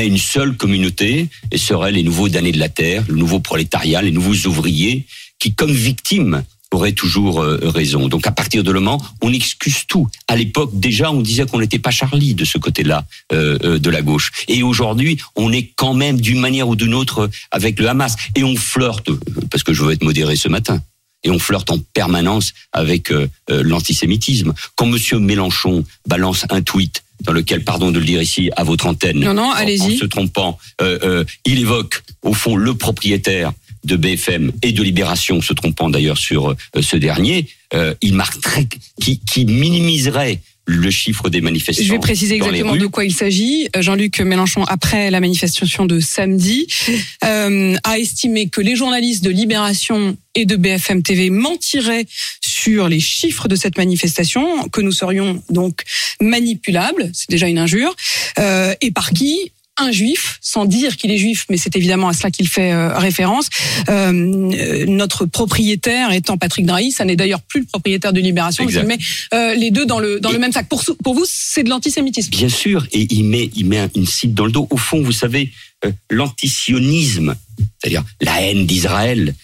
une 0.00 0.18
seule 0.18 0.56
communauté 0.56 1.28
et 1.50 1.58
seraient 1.58 1.92
les 1.92 2.02
nouveaux 2.02 2.28
damnés 2.28 2.52
de 2.52 2.58
la 2.58 2.68
terre, 2.68 3.04
le 3.08 3.16
nouveau 3.16 3.40
prolétariat, 3.40 4.02
les 4.02 4.10
nouveaux 4.10 4.46
ouvriers, 4.46 5.06
qui, 5.38 5.54
comme 5.54 5.70
victimes, 5.70 6.44
auraient 6.70 6.92
toujours 6.92 7.40
euh, 7.42 7.58
raison. 7.64 8.08
Donc 8.08 8.26
à 8.26 8.32
partir 8.32 8.62
de 8.62 8.70
le 8.70 8.80
moment, 8.80 9.02
on 9.22 9.32
excuse 9.32 9.86
tout. 9.86 10.08
À 10.26 10.36
l'époque, 10.36 10.70
déjà, 10.74 11.10
on 11.10 11.20
disait 11.20 11.46
qu'on 11.46 11.60
n'était 11.60 11.78
pas 11.78 11.90
Charlie 11.90 12.34
de 12.34 12.44
ce 12.44 12.58
côté-là 12.58 13.04
euh, 13.32 13.58
euh, 13.64 13.78
de 13.78 13.90
la 13.90 14.02
gauche. 14.02 14.32
Et 14.48 14.62
aujourd'hui, 14.62 15.18
on 15.36 15.52
est 15.52 15.72
quand 15.76 15.94
même 15.94 16.20
d'une 16.20 16.40
manière 16.40 16.68
ou 16.68 16.76
d'une 16.76 16.94
autre 16.94 17.30
avec 17.50 17.78
le 17.78 17.88
Hamas. 17.88 18.16
Et 18.34 18.44
on 18.44 18.56
flirte, 18.56 19.10
parce 19.50 19.62
que 19.62 19.72
je 19.72 19.82
veux 19.82 19.92
être 19.92 20.04
modéré 20.04 20.36
ce 20.36 20.48
matin, 20.48 20.82
et 21.24 21.30
on 21.30 21.38
flirte 21.38 21.70
en 21.70 21.78
permanence 21.94 22.52
avec 22.72 23.10
euh, 23.10 23.28
l'antisémitisme. 23.48 24.52
Quand 24.76 24.86
Monsieur 24.86 25.18
Mélenchon 25.18 25.84
balance 26.06 26.44
un 26.50 26.62
tweet 26.62 27.02
dans 27.22 27.32
lequel, 27.32 27.64
pardon 27.64 27.90
de 27.90 27.98
le 27.98 28.04
dire 28.04 28.22
ici 28.22 28.50
à 28.56 28.64
votre 28.64 28.86
antenne, 28.86 29.18
non, 29.18 29.34
non, 29.34 29.50
en, 29.50 29.54
en, 29.54 29.98
se 29.98 30.04
trompant, 30.04 30.58
euh, 30.80 30.98
euh, 31.02 31.24
il 31.44 31.60
évoque 31.60 32.02
au 32.22 32.32
fond 32.32 32.56
le 32.56 32.74
propriétaire 32.74 33.52
de 33.84 33.96
BFM 33.96 34.52
et 34.62 34.72
de 34.72 34.82
Libération, 34.82 35.40
se 35.40 35.52
trompant 35.52 35.88
d'ailleurs 35.88 36.18
sur 36.18 36.50
euh, 36.50 36.82
ce 36.82 36.96
dernier, 36.96 37.46
il 38.00 38.14
marque 38.14 38.40
très, 38.40 38.66
qui, 39.00 39.20
qui 39.20 39.44
minimiserait 39.44 40.40
le 40.68 40.90
chiffre 40.90 41.30
des 41.30 41.40
manifestants. 41.40 41.82
Je 41.82 41.92
vais 41.92 41.98
préciser 41.98 42.34
exactement 42.36 42.76
de 42.76 42.86
quoi 42.86 43.06
il 43.06 43.14
s'agit. 43.14 43.68
Jean-Luc 43.78 44.20
Mélenchon, 44.20 44.64
après 44.64 45.10
la 45.10 45.18
manifestation 45.18 45.86
de 45.86 45.98
samedi, 45.98 46.66
euh, 47.24 47.74
a 47.84 47.98
estimé 47.98 48.50
que 48.50 48.60
les 48.60 48.76
journalistes 48.76 49.24
de 49.24 49.30
Libération 49.30 50.16
et 50.34 50.44
de 50.44 50.56
BFM 50.56 51.02
TV 51.02 51.30
mentiraient 51.30 52.06
sur 52.42 52.88
les 52.88 53.00
chiffres 53.00 53.48
de 53.48 53.56
cette 53.56 53.78
manifestation, 53.78 54.68
que 54.68 54.82
nous 54.82 54.92
serions 54.92 55.42
donc 55.48 55.84
manipulables, 56.20 57.10
c'est 57.14 57.30
déjà 57.30 57.48
une 57.48 57.58
injure, 57.58 57.96
euh, 58.38 58.74
et 58.82 58.90
par 58.90 59.10
qui? 59.10 59.52
Un 59.78 59.92
juif, 59.92 60.38
sans 60.40 60.64
dire 60.64 60.96
qu'il 60.96 61.10
est 61.10 61.18
juif, 61.18 61.46
mais 61.48 61.56
c'est 61.56 61.76
évidemment 61.76 62.08
à 62.08 62.12
cela 62.12 62.30
qu'il 62.30 62.48
fait 62.48 62.72
euh, 62.72 62.96
référence. 62.98 63.48
Euh, 63.88 64.12
notre 64.86 65.26
propriétaire 65.26 66.12
étant 66.12 66.36
Patrick 66.36 66.66
Drahi, 66.66 66.90
ça 66.90 67.04
n'est 67.04 67.16
d'ailleurs 67.16 67.42
plus 67.42 67.60
le 67.60 67.66
propriétaire 67.66 68.12
de 68.12 68.20
Libération. 68.20 68.66
Il 68.68 68.82
met 68.84 68.98
euh, 69.34 69.54
les 69.54 69.70
deux 69.70 69.86
dans 69.86 70.00
le 70.00 70.20
dans 70.20 70.30
et 70.30 70.34
le 70.34 70.38
même 70.38 70.52
sac. 70.52 70.68
Pour 70.68 70.82
pour 71.02 71.14
vous, 71.14 71.24
c'est 71.26 71.62
de 71.62 71.70
l'antisémitisme. 71.70 72.30
Bien 72.30 72.48
sûr, 72.48 72.86
et 72.92 73.06
il 73.10 73.24
met 73.24 73.50
il 73.54 73.66
met 73.66 73.88
une 73.94 74.06
cible 74.06 74.34
dans 74.34 74.46
le 74.46 74.52
dos. 74.52 74.66
Au 74.70 74.76
fond, 74.76 75.02
vous 75.02 75.12
savez, 75.12 75.52
euh, 75.84 75.92
l'antisionisme, 76.10 77.34
c'est-à-dire 77.78 78.04
la 78.20 78.42
haine 78.42 78.66
d'Israël, 78.66 79.34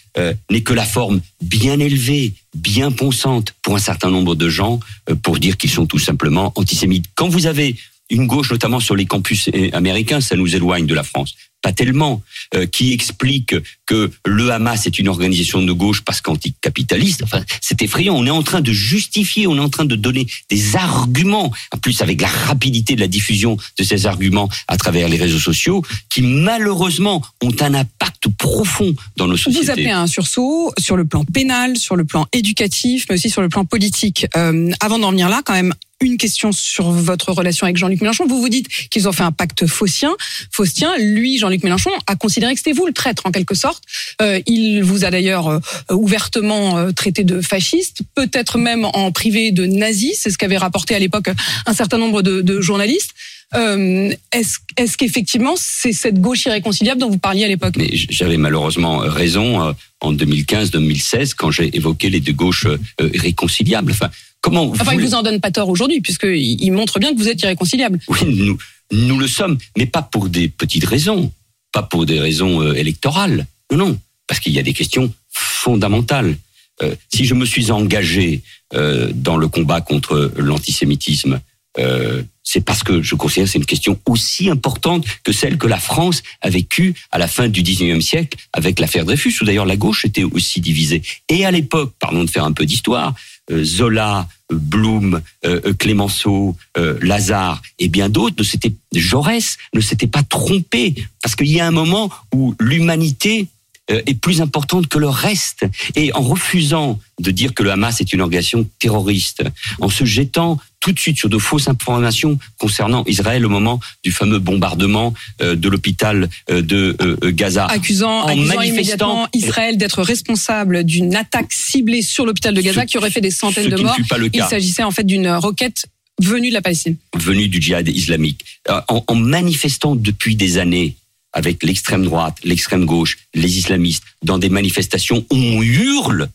n'est 0.48 0.60
que 0.60 0.72
la 0.72 0.84
forme 0.84 1.20
bien 1.42 1.80
élevée, 1.80 2.34
bien 2.54 2.92
pensante 2.92 3.52
pour 3.62 3.74
un 3.74 3.80
certain 3.80 4.10
nombre 4.10 4.36
de 4.36 4.48
gens 4.48 4.78
pour 5.24 5.40
dire 5.40 5.56
qu'ils 5.56 5.72
sont 5.72 5.86
tout 5.86 5.98
simplement 5.98 6.52
antisémites. 6.54 7.06
Quand 7.16 7.28
vous 7.28 7.46
avez 7.46 7.74
une 8.10 8.26
gauche, 8.26 8.50
notamment 8.50 8.80
sur 8.80 8.96
les 8.96 9.06
campus 9.06 9.48
américains, 9.72 10.20
ça 10.20 10.36
nous 10.36 10.54
éloigne 10.54 10.86
de 10.86 10.94
la 10.94 11.04
France. 11.04 11.34
pas 11.64 11.72
tellement, 11.72 12.22
euh, 12.54 12.66
qui 12.66 12.92
explique 12.92 13.54
que 13.86 14.10
le 14.26 14.50
Hamas 14.50 14.84
est 14.84 14.98
une 14.98 15.08
organisation 15.08 15.62
de 15.62 15.72
gauche 15.72 16.02
parce 16.02 16.20
qu'anticapitaliste. 16.20 17.22
Enfin, 17.22 17.42
c'est 17.62 17.80
effrayant. 17.80 18.14
On 18.16 18.26
est 18.26 18.30
en 18.30 18.42
train 18.42 18.60
de 18.60 18.70
justifier, 18.70 19.46
on 19.46 19.56
est 19.56 19.60
en 19.60 19.70
train 19.70 19.86
de 19.86 19.96
donner 19.96 20.26
des 20.50 20.76
arguments, 20.76 21.50
en 21.72 21.78
plus 21.78 22.02
avec 22.02 22.20
la 22.20 22.28
rapidité 22.28 22.96
de 22.96 23.00
la 23.00 23.08
diffusion 23.08 23.56
de 23.78 23.82
ces 23.82 24.04
arguments 24.04 24.50
à 24.68 24.76
travers 24.76 25.08
les 25.08 25.16
réseaux 25.16 25.38
sociaux, 25.38 25.82
qui 26.10 26.20
malheureusement 26.20 27.22
ont 27.42 27.56
un 27.60 27.72
impact 27.72 28.28
profond 28.36 28.94
dans 29.16 29.26
nos 29.26 29.38
sociétés. 29.38 29.64
Vous 29.64 29.70
appelez 29.70 29.90
à 29.90 30.02
un 30.02 30.06
sursaut 30.06 30.70
sur 30.78 30.98
le 30.98 31.06
plan 31.06 31.24
pénal, 31.24 31.78
sur 31.78 31.96
le 31.96 32.04
plan 32.04 32.26
éducatif, 32.34 33.06
mais 33.08 33.14
aussi 33.14 33.30
sur 33.30 33.40
le 33.40 33.48
plan 33.48 33.64
politique. 33.64 34.26
Euh, 34.36 34.70
avant 34.80 34.98
d'en 34.98 35.12
venir 35.12 35.30
là, 35.30 35.40
quand 35.42 35.54
même, 35.54 35.72
une 36.04 36.16
question 36.16 36.52
sur 36.52 36.90
votre 36.90 37.32
relation 37.32 37.64
avec 37.64 37.76
Jean-Luc 37.76 38.00
Mélenchon. 38.00 38.26
Vous 38.26 38.40
vous 38.40 38.48
dites 38.48 38.68
qu'ils 38.68 39.08
ont 39.08 39.12
fait 39.12 39.22
un 39.22 39.32
pacte 39.32 39.66
faustien. 39.66 40.14
Faustien, 40.50 40.96
lui, 40.98 41.38
Jean-Luc 41.38 41.64
Mélenchon, 41.64 41.90
a 42.06 42.16
considéré 42.16 42.52
que 42.52 42.58
c'était 42.58 42.72
vous 42.72 42.86
le 42.86 42.92
traître 42.92 43.26
en 43.26 43.30
quelque 43.30 43.54
sorte. 43.54 43.82
Euh, 44.20 44.40
il 44.46 44.82
vous 44.82 45.04
a 45.04 45.10
d'ailleurs 45.10 45.48
euh, 45.48 45.60
ouvertement 45.90 46.78
euh, 46.78 46.92
traité 46.92 47.24
de 47.24 47.40
fasciste, 47.40 48.02
peut-être 48.14 48.58
même 48.58 48.84
en 48.84 49.12
privé 49.12 49.50
de 49.50 49.66
nazi. 49.66 50.14
C'est 50.14 50.30
ce 50.30 50.38
qu'avait 50.38 50.56
rapporté 50.56 50.94
à 50.94 50.98
l'époque 50.98 51.28
un 51.66 51.74
certain 51.74 51.98
nombre 51.98 52.22
de, 52.22 52.60
journalistes. 52.60 53.12
Est-ce 53.54 54.58
est 54.76 54.96
qu'effectivement 54.96 55.54
c'est 55.56 55.92
cette 55.92 56.20
gauche 56.20 56.44
irréconciliable 56.46 57.00
dont 57.00 57.10
vous 57.10 57.18
parliez 57.18 57.44
à 57.44 57.48
l'époque? 57.48 57.74
Mais 57.76 57.90
j'avais 57.92 58.36
malheureusement 58.36 58.98
raison 58.98 59.74
en 60.00 60.12
2015-2016 60.12 61.34
quand 61.36 61.50
j'ai 61.50 61.76
évoqué 61.76 62.10
les 62.10 62.20
deux 62.20 62.32
gauches 62.32 62.66
irréconciliables. 63.00 63.92
Enfin, 63.92 64.10
comment 64.44 64.70
Enfin, 64.70 64.92
il 64.92 65.00
vous 65.00 65.14
en 65.14 65.22
donne 65.22 65.40
pas 65.40 65.50
tort 65.50 65.70
aujourd'hui 65.70 66.02
puisqu'il 66.02 66.62
il 66.62 66.70
montre 66.70 66.98
bien 66.98 67.12
que 67.12 67.18
vous 67.18 67.28
êtes 67.28 67.40
irréconciliable. 67.42 67.98
Oui, 68.08 68.18
nous, 68.26 68.58
nous 68.92 69.18
le 69.18 69.26
sommes, 69.26 69.56
mais 69.76 69.86
pas 69.86 70.02
pour 70.02 70.28
des 70.28 70.48
petites 70.48 70.84
raisons, 70.84 71.32
pas 71.72 71.82
pour 71.82 72.04
des 72.04 72.20
raisons 72.20 72.60
euh, 72.60 72.74
électorales. 72.74 73.46
Non, 73.72 73.78
non, 73.78 73.98
parce 74.26 74.40
qu'il 74.40 74.52
y 74.52 74.58
a 74.58 74.62
des 74.62 74.74
questions 74.74 75.12
fondamentales. 75.30 76.36
Euh, 76.82 76.94
si 77.12 77.24
je 77.24 77.34
me 77.34 77.46
suis 77.46 77.70
engagé 77.70 78.42
euh, 78.74 79.10
dans 79.14 79.38
le 79.38 79.48
combat 79.48 79.80
contre 79.80 80.32
l'antisémitisme, 80.36 81.40
euh, 81.78 82.22
c'est 82.42 82.60
parce 82.60 82.82
que 82.84 83.02
je 83.02 83.14
considère 83.14 83.46
que 83.46 83.50
c'est 83.52 83.58
une 83.58 83.64
question 83.64 83.98
aussi 84.06 84.50
importante 84.50 85.06
que 85.24 85.32
celle 85.32 85.56
que 85.56 85.66
la 85.66 85.78
France 85.78 86.22
a 86.42 86.50
vécue 86.50 86.94
à 87.10 87.18
la 87.18 87.26
fin 87.26 87.48
du 87.48 87.62
19e 87.62 88.00
siècle 88.00 88.38
avec 88.52 88.78
l'affaire 88.78 89.04
Dreyfus, 89.04 89.34
où 89.40 89.44
d'ailleurs 89.44 89.66
la 89.66 89.76
gauche 89.76 90.04
était 90.04 90.24
aussi 90.24 90.60
divisée. 90.60 91.02
Et 91.28 91.44
à 91.46 91.50
l'époque, 91.50 91.94
pardon 91.98 92.22
de 92.22 92.30
faire 92.30 92.44
un 92.44 92.52
peu 92.52 92.66
d'histoire, 92.66 93.14
Zola, 93.50 94.28
euh, 94.52 94.56
Blum, 94.56 95.20
euh, 95.44 95.72
Clémenceau, 95.74 96.56
euh, 96.76 96.98
Lazare 97.00 97.62
et 97.78 97.88
bien 97.88 98.08
d'autres 98.08 98.36
ne 98.38 98.44
s'étaient 98.44 98.74
Jaurès 98.94 99.56
ne 99.74 99.80
s'était 99.80 100.06
pas 100.06 100.22
trompé 100.22 100.94
parce 101.22 101.34
qu'il 101.34 101.48
y 101.48 101.60
a 101.60 101.66
un 101.66 101.72
moment 101.72 102.10
où 102.32 102.54
l'humanité 102.60 103.48
euh, 103.90 104.00
est 104.06 104.14
plus 104.14 104.40
importante 104.40 104.88
que 104.88 104.98
le 104.98 105.10
reste. 105.10 105.66
Et 105.94 106.10
en 106.14 106.22
refusant 106.22 106.98
de 107.20 107.30
dire 107.30 107.52
que 107.52 107.62
le 107.62 107.70
Hamas 107.70 108.00
est 108.00 108.14
une 108.14 108.22
organisation 108.22 108.66
terroriste, 108.78 109.44
en 109.78 109.90
se 109.90 110.06
jetant 110.06 110.58
tout 110.84 110.92
de 110.92 110.98
suite 110.98 111.16
sur 111.16 111.30
de 111.30 111.38
fausses 111.38 111.66
informations 111.66 112.38
concernant 112.58 113.04
Israël 113.06 113.44
au 113.46 113.48
moment 113.48 113.80
du 114.04 114.12
fameux 114.12 114.38
bombardement 114.38 115.14
euh, 115.40 115.56
de 115.56 115.68
l'hôpital 115.70 116.28
euh, 116.50 116.60
de 116.60 116.94
euh, 117.00 117.16
Gaza. 117.32 117.64
Accusant, 117.64 118.20
En 118.24 118.28
accusant 118.28 118.60
immédiatement 118.60 119.26
Israël 119.32 119.78
d'être 119.78 120.02
responsable 120.02 120.84
d'une 120.84 121.16
attaque 121.16 121.52
ciblée 121.54 122.02
sur 122.02 122.26
l'hôpital 122.26 122.52
de 122.52 122.60
Gaza 122.60 122.82
Ce- 122.82 122.86
qui 122.86 122.98
aurait 122.98 123.10
fait 123.10 123.22
des 123.22 123.30
centaines 123.30 123.64
ce 123.64 123.76
de 123.76 123.82
morts. 123.82 123.96
pas 124.10 124.18
le 124.18 124.26
Il 124.26 124.32
cas. 124.32 124.48
s'agissait 124.48 124.82
en 124.82 124.90
fait 124.90 125.04
d'une 125.04 125.26
roquette 125.30 125.86
venue 126.20 126.50
de 126.50 126.54
la 126.54 126.60
Palestine. 126.62 126.96
venu 127.16 127.48
du 127.48 127.62
djihad 127.62 127.88
islamique, 127.88 128.44
en, 128.88 129.02
en 129.06 129.14
manifestant 129.14 129.96
depuis 129.96 130.36
des 130.36 130.58
années 130.58 130.96
avec 131.32 131.62
l'extrême 131.62 132.04
droite, 132.04 132.36
l'extrême 132.44 132.84
gauche, 132.84 133.16
les 133.34 133.56
islamistes, 133.58 134.04
dans 134.22 134.36
des 134.38 134.50
manifestations 134.50 135.24
où 135.32 135.34
on 135.36 135.62
hurle 135.62 136.28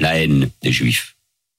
la 0.00 0.18
haine 0.18 0.50
des 0.62 0.72
juifs. 0.72 1.13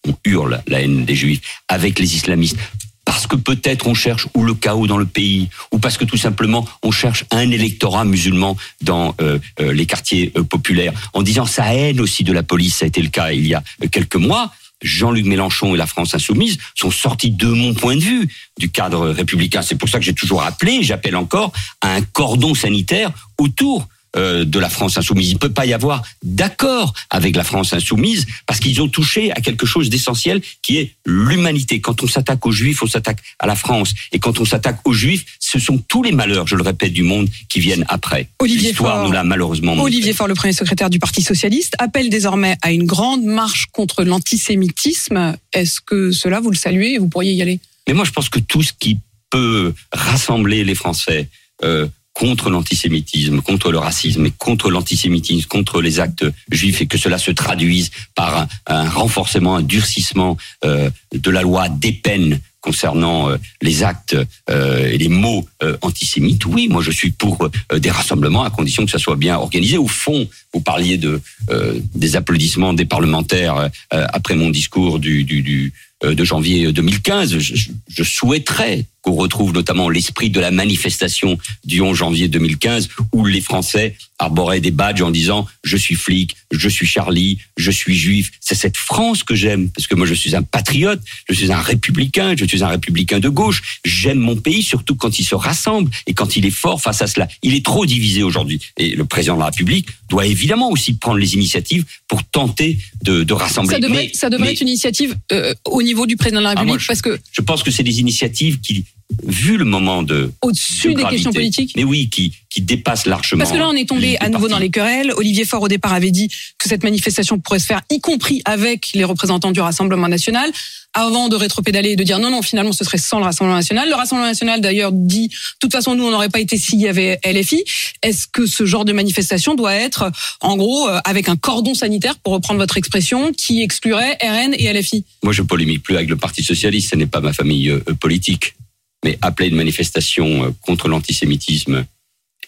On 0.08 0.16
hurle 0.26 0.62
la 0.68 0.82
haine 0.82 1.06
des 1.06 1.16
juifs 1.16 1.42
avec 1.68 2.00
les 2.00 2.16
islamistes. 2.16 2.58
Parce 3.06 3.28
que 3.28 3.36
peut-être 3.36 3.88
on 3.88 3.94
cherche 3.94 4.28
ou 4.34 4.44
le 4.44 4.56
chaos 4.56 4.88
dans 4.88 4.98
le 4.98 5.06
pays, 5.06 5.50
ou 5.72 5.78
parce 5.78 5.98
que 5.98 6.06
tout 6.06 6.18
simplement 6.18 6.68
on 6.82 6.92
cherche 6.92 7.24
un 7.30 7.52
électorat 7.52 8.04
musulman 8.04 8.58
dans 8.82 9.14
euh, 9.22 9.38
euh, 9.60 9.74
les 9.74 9.86
quartiers 9.86 10.32
euh, 10.36 10.44
populaires, 10.44 10.94
en 11.14 11.22
disant 11.22 11.46
ça 11.46 11.74
haine 11.76 12.02
aussi 12.02 12.24
de 12.24 12.34
la 12.34 12.42
police, 12.42 12.78
ça 12.78 12.86
a 12.86 12.88
été 12.88 13.02
le 13.02 13.10
cas 13.10 13.32
il 13.32 13.48
y 13.48 13.54
a 13.54 13.64
quelques 13.92 14.16
mois. 14.16 14.52
Jean-Luc 14.82 15.26
Mélenchon 15.26 15.74
et 15.74 15.78
la 15.78 15.88
France 15.88 16.14
insoumise 16.16 16.58
sont 16.76 16.92
sortis 16.92 17.32
de 17.32 17.48
mon 17.48 17.74
point 17.74 17.96
de 17.96 18.02
vue 18.02 18.28
du 18.60 18.70
cadre 18.70 19.10
républicain. 19.10 19.62
C'est 19.62 19.76
pour 19.76 19.88
ça 19.88 20.00
que 20.00 20.06
j'ai 20.06 20.14
toujours 20.14 20.44
appelé, 20.44 20.84
j'appelle 20.84 21.16
encore, 21.16 21.54
à 21.82 21.94
un 21.94 22.02
cordon 22.02 22.54
sanitaire 22.54 23.12
autour 23.38 23.88
euh, 24.16 24.46
de 24.46 24.60
la 24.60 24.70
France 24.70 24.98
insoumise. 24.98 25.30
Il 25.30 25.34
ne 25.34 25.40
peut 25.40 25.52
pas 25.52 25.66
y 25.66 25.74
avoir 25.74 26.04
d'accord 26.24 26.94
avec 27.10 27.36
la 27.36 27.44
France 27.44 27.74
insoumise 27.74 28.26
parce 28.46 28.60
qu'ils 28.60 28.82
ont 28.82 28.88
touché 28.88 29.32
à 29.32 29.42
quelque 29.42 29.66
chose 29.66 29.90
d'essentiel 29.90 30.42
qui 30.62 30.78
est 30.78 30.96
l'humanité. 31.06 31.82
Quand 31.82 32.04
on 32.04 32.08
s'attaque 32.08 32.46
aux 32.46 32.52
juifs, 32.52 32.82
on 32.82 32.88
s'attaque 32.88 33.20
à 33.40 33.48
la 33.48 33.56
France. 33.56 33.94
Et 34.12 34.20
quand 34.20 34.40
on 34.40 34.46
s'attaque 34.46 34.80
aux 34.86 34.94
juifs, 34.94 35.26
ce 35.40 35.60
sont 35.60 35.78
tous 35.78 36.04
les 36.04 36.12
malheurs, 36.12 36.48
je 36.48 36.56
le 36.56 36.64
répète, 36.64 36.94
du 36.94 37.04
monde 37.04 37.28
qui 37.50 37.60
viennent 37.60 37.86
après. 37.88 38.30
Olivier 38.40 38.70
L'histoire 38.70 38.96
Faure. 38.96 39.06
nous 39.06 39.12
l'a 39.12 39.24
malheureusement 39.24 39.76
montré. 39.76 39.92
Olivier 39.92 40.14
Faure, 40.14 40.28
le 40.28 40.36
premier 40.36 40.54
secrétaire 40.54 40.90
du 40.90 41.00
Parti 41.00 41.22
socialiste, 41.22 41.76
appelle 41.80 42.10
désormais 42.10 42.58
à 42.62 42.72
une 42.72 42.86
grande 42.86 43.24
marche 43.24 43.66
contre 43.72 44.04
l'antisémitisme. 44.04 45.36
Est-ce 45.54 45.82
que 45.82 46.12
cela, 46.12 46.40
vous 46.40 46.52
le 46.52 46.58
saluez 46.58 46.94
et 46.94 46.98
vous 46.98 47.10
pourriez 47.10 47.34
y 47.34 47.42
aller? 47.42 47.60
Mais 47.88 47.94
moi, 47.94 48.06
je 48.06 48.12
pense 48.12 48.30
que 48.30 48.40
tout 48.40 48.64
ce 48.64 48.72
qui 48.78 49.00
peut 49.30 49.74
rassembler 49.92 50.64
les 50.64 50.76
Français 50.76 51.28
euh, 51.64 51.88
contre 52.16 52.50
l'antisémitisme, 52.50 53.42
contre 53.42 53.72
le 53.72 53.78
racisme 53.78 54.26
et 54.26 54.32
contre 54.32 54.72
l'antisémitisme, 54.72 55.48
contre 55.48 55.82
les 55.82 56.00
actes 56.00 56.26
juifs, 56.50 56.82
et 56.82 56.88
que 56.88 56.98
cela 56.98 57.18
se 57.18 57.30
traduise 57.32 57.92
par 58.16 58.48
un, 58.68 58.90
renforcement, 58.90 59.58
un 59.58 59.62
durcissement 59.62 60.38
euh, 60.64 60.90
de 61.14 61.30
la 61.30 61.42
loi 61.42 61.68
des 61.68 61.92
peines 61.92 62.40
concernant 62.62 63.30
euh, 63.30 63.38
les 63.62 63.84
actes 63.84 64.18
euh, 64.50 64.88
et 64.88 64.98
les 64.98 65.10
mots 65.10 65.46
euh, 65.62 65.78
antisémites, 65.82 66.46
oui, 66.46 66.68
moi 66.70 66.82
je 66.82 66.90
suis 66.90 67.12
pour 67.12 67.38
euh, 67.44 67.80
des 67.80 67.92
rassemblements 67.92 68.44
à 68.44 68.50
condition 68.50 68.86
que 68.86 68.92
ça 68.92 68.98
soit 68.98 69.18
bien 69.18 69.36
organisé. 69.36 69.78
Au 69.78 69.88
fond, 69.88 70.28
vous 70.54 70.62
parliez 70.62 70.98
de 70.98 71.22
euh, 71.52 71.80
des 71.94 72.16
applaudissements 72.16 72.74
des 72.74 72.86
parlementaires 72.86 73.58
euh, 73.58 73.70
après 73.92 74.36
mon 74.36 74.50
discours 74.50 75.00
du, 75.00 75.26
du, 75.26 75.42
du 75.44 75.74
de 76.04 76.24
janvier 76.24 76.72
2015. 76.72 77.38
Je, 77.38 77.56
je- 77.56 77.70
je 77.88 78.04
souhaiterais 78.04 78.86
qu'on 79.02 79.14
retrouve 79.14 79.54
notamment 79.54 79.88
l'esprit 79.88 80.30
de 80.32 80.40
la 80.40 80.50
manifestation 80.52 81.38
du 81.64 81.80
11 81.82 81.96
janvier 81.96 82.28
2015 82.28 82.90
où 83.14 83.24
les 83.26 83.40
Français 83.40 83.96
arboraient 84.18 84.62
des 84.62 84.72
badges 84.72 85.02
en 85.04 85.12
disant 85.12 85.46
je 85.64 85.78
suis 85.78 85.94
flic, 85.96 86.36
je 86.52 86.68
suis 86.68 86.88
Charlie, 86.88 87.38
je 87.56 87.70
suis 87.70 87.96
juif. 87.96 88.32
C'est 88.40 88.56
cette 88.56 88.78
France 88.78 89.24
que 89.24 89.36
j'aime 89.36 89.70
parce 89.70 89.86
que 89.88 89.94
moi 89.96 90.08
je 90.08 90.14
suis 90.16 90.36
un 90.36 90.42
patriote, 90.42 91.00
je 91.30 91.36
suis 91.36 91.52
un 91.52 91.62
républicain, 91.62 92.34
je 92.38 92.46
suis 92.46 92.64
un 92.64 92.68
républicain 92.68 93.20
de 93.20 93.30
gauche. 93.30 93.80
J'aime 93.86 94.18
mon 94.20 94.36
pays 94.36 94.64
surtout 94.64 94.96
quand 94.96 95.20
il 95.20 95.24
se 95.24 95.36
rassemble 95.36 95.92
et 96.08 96.14
quand 96.14 96.36
il 96.36 96.46
est 96.46 96.50
fort 96.52 96.82
face 96.82 97.02
à 97.02 97.08
cela. 97.08 97.28
Il 97.44 97.54
est 97.54 97.64
trop 97.64 97.86
divisé 97.86 98.24
aujourd'hui 98.24 98.60
et 98.78 98.90
le 98.96 99.06
président 99.06 99.36
de 99.36 99.40
la 99.40 99.46
République 99.48 99.88
doit 100.10 100.26
évidemment 100.26 100.70
aussi 100.70 100.94
prendre 100.94 101.18
les 101.18 101.34
initiatives 101.34 101.84
pour 102.08 102.24
tenter 102.24 102.78
de, 103.04 103.24
de 103.24 103.34
rassembler. 103.34 103.74
Ça 103.76 103.80
devrait, 103.80 104.04
Mais- 104.08 104.12
ça 104.14 104.30
devrait 104.30 104.48
mais- 104.48 104.54
être 104.54 104.62
une 104.62 104.68
initiative 104.68 105.16
euh, 105.32 105.54
au 105.66 105.82
niveau 105.82 106.06
du 106.06 106.16
président 106.18 106.40
de 106.40 106.44
la 106.44 106.50
Ah, 106.52 106.60
République 106.60 106.80
moi, 106.82 106.86
parce 106.88 107.02
que 107.02 107.20
je 107.32 107.42
pense 107.42 107.64
que 107.64 107.72
c'est 107.72 107.84
des 107.84 108.00
initiatives 108.00 108.60
qui, 108.60 108.86
vu 109.24 109.58
le 109.58 109.66
moment 109.66 110.04
de, 110.04 110.32
au-dessus 110.42 110.90
de 110.90 110.94
des 110.94 111.02
gravité, 111.02 111.16
questions 111.16 111.32
politiques. 111.32 111.74
mais 111.76 111.84
oui, 111.84 112.10
qui, 112.10 112.34
qui 112.50 112.62
dépassent 112.62 113.06
largement. 113.06 113.40
Parce 113.40 113.52
que 113.52 113.58
là, 113.58 113.70
on 113.70 113.74
est 113.74 113.88
tombé 113.88 114.18
à 114.20 114.30
nouveau 114.30 114.48
dans 114.48 114.58
les 114.58 114.70
querelles. 114.70 115.14
Olivier 115.16 115.46
Faure, 115.46 115.62
au 115.62 115.68
départ, 115.68 115.94
avait 115.94 116.12
dit 116.12 116.30
que 116.58 116.68
cette 116.68 116.84
manifestation 116.84 117.38
pourrait 117.40 117.60
se 117.60 117.68
faire, 117.68 117.82
y 117.92 118.00
compris 118.00 118.42
avec 118.46 118.92
les 118.94 119.04
représentants 119.04 119.52
du 119.52 119.62
Rassemblement 119.62 120.08
national, 120.08 120.52
avant 120.94 121.30
de 121.30 121.36
rétropédaler 121.36 121.92
et 121.92 121.96
de 121.96 122.04
dire 122.04 122.20
non, 122.20 122.32
non, 122.32 122.42
finalement, 122.42 122.72
ce 122.72 122.84
serait 122.84 122.98
sans 122.98 123.20
le 123.20 123.26
Rassemblement 123.26 123.58
national. 123.58 123.90
Le 123.90 123.96
Rassemblement 123.96 124.28
national, 124.28 124.62
d'ailleurs, 124.62 124.92
dit, 124.92 125.28
de 125.28 125.34
toute 125.60 125.72
façon, 125.72 125.96
nous, 125.96 126.06
on 126.06 126.12
n'aurait 126.12 126.30
pas 126.30 126.40
été 126.40 126.58
s'il 126.58 126.80
y 126.80 126.88
avait 126.88 127.20
LFI. 127.26 127.64
Est-ce 128.02 128.28
que 128.28 128.46
ce 128.48 128.66
genre 128.66 128.86
de 128.86 128.94
manifestation 128.94 129.54
doit 129.54 129.76
être, 129.76 130.12
en 130.42 130.58
gros, 130.58 130.90
euh, 130.90 131.00
avec 131.06 131.30
un 131.30 131.36
cordon 131.36 131.76
sanitaire, 131.76 132.16
pour 132.18 132.34
reprendre 132.34 132.60
votre 132.60 132.78
expression, 132.78 133.34
qui 133.34 133.62
exclurait 133.62 134.18
RN 134.22 134.56
et 134.58 134.74
LFI 134.74 135.06
Moi, 135.24 135.34
je 135.34 135.42
polémique 135.42 135.84
plus 135.84 135.96
avec 135.96 136.10
le 136.10 136.18
Parti 136.18 136.42
socialiste, 136.42 136.92
ce 136.92 136.96
n'est 136.96 137.06
pas 137.06 137.22
ma 137.22 137.34
famille 137.34 137.70
euh, 137.70 137.82
politique. 138.00 138.56
Mais 139.04 139.18
appeler 139.22 139.50
une 139.50 139.56
manifestation 139.56 140.46
euh, 140.46 140.52
contre 140.62 140.88
l'antisémitisme 140.88 141.86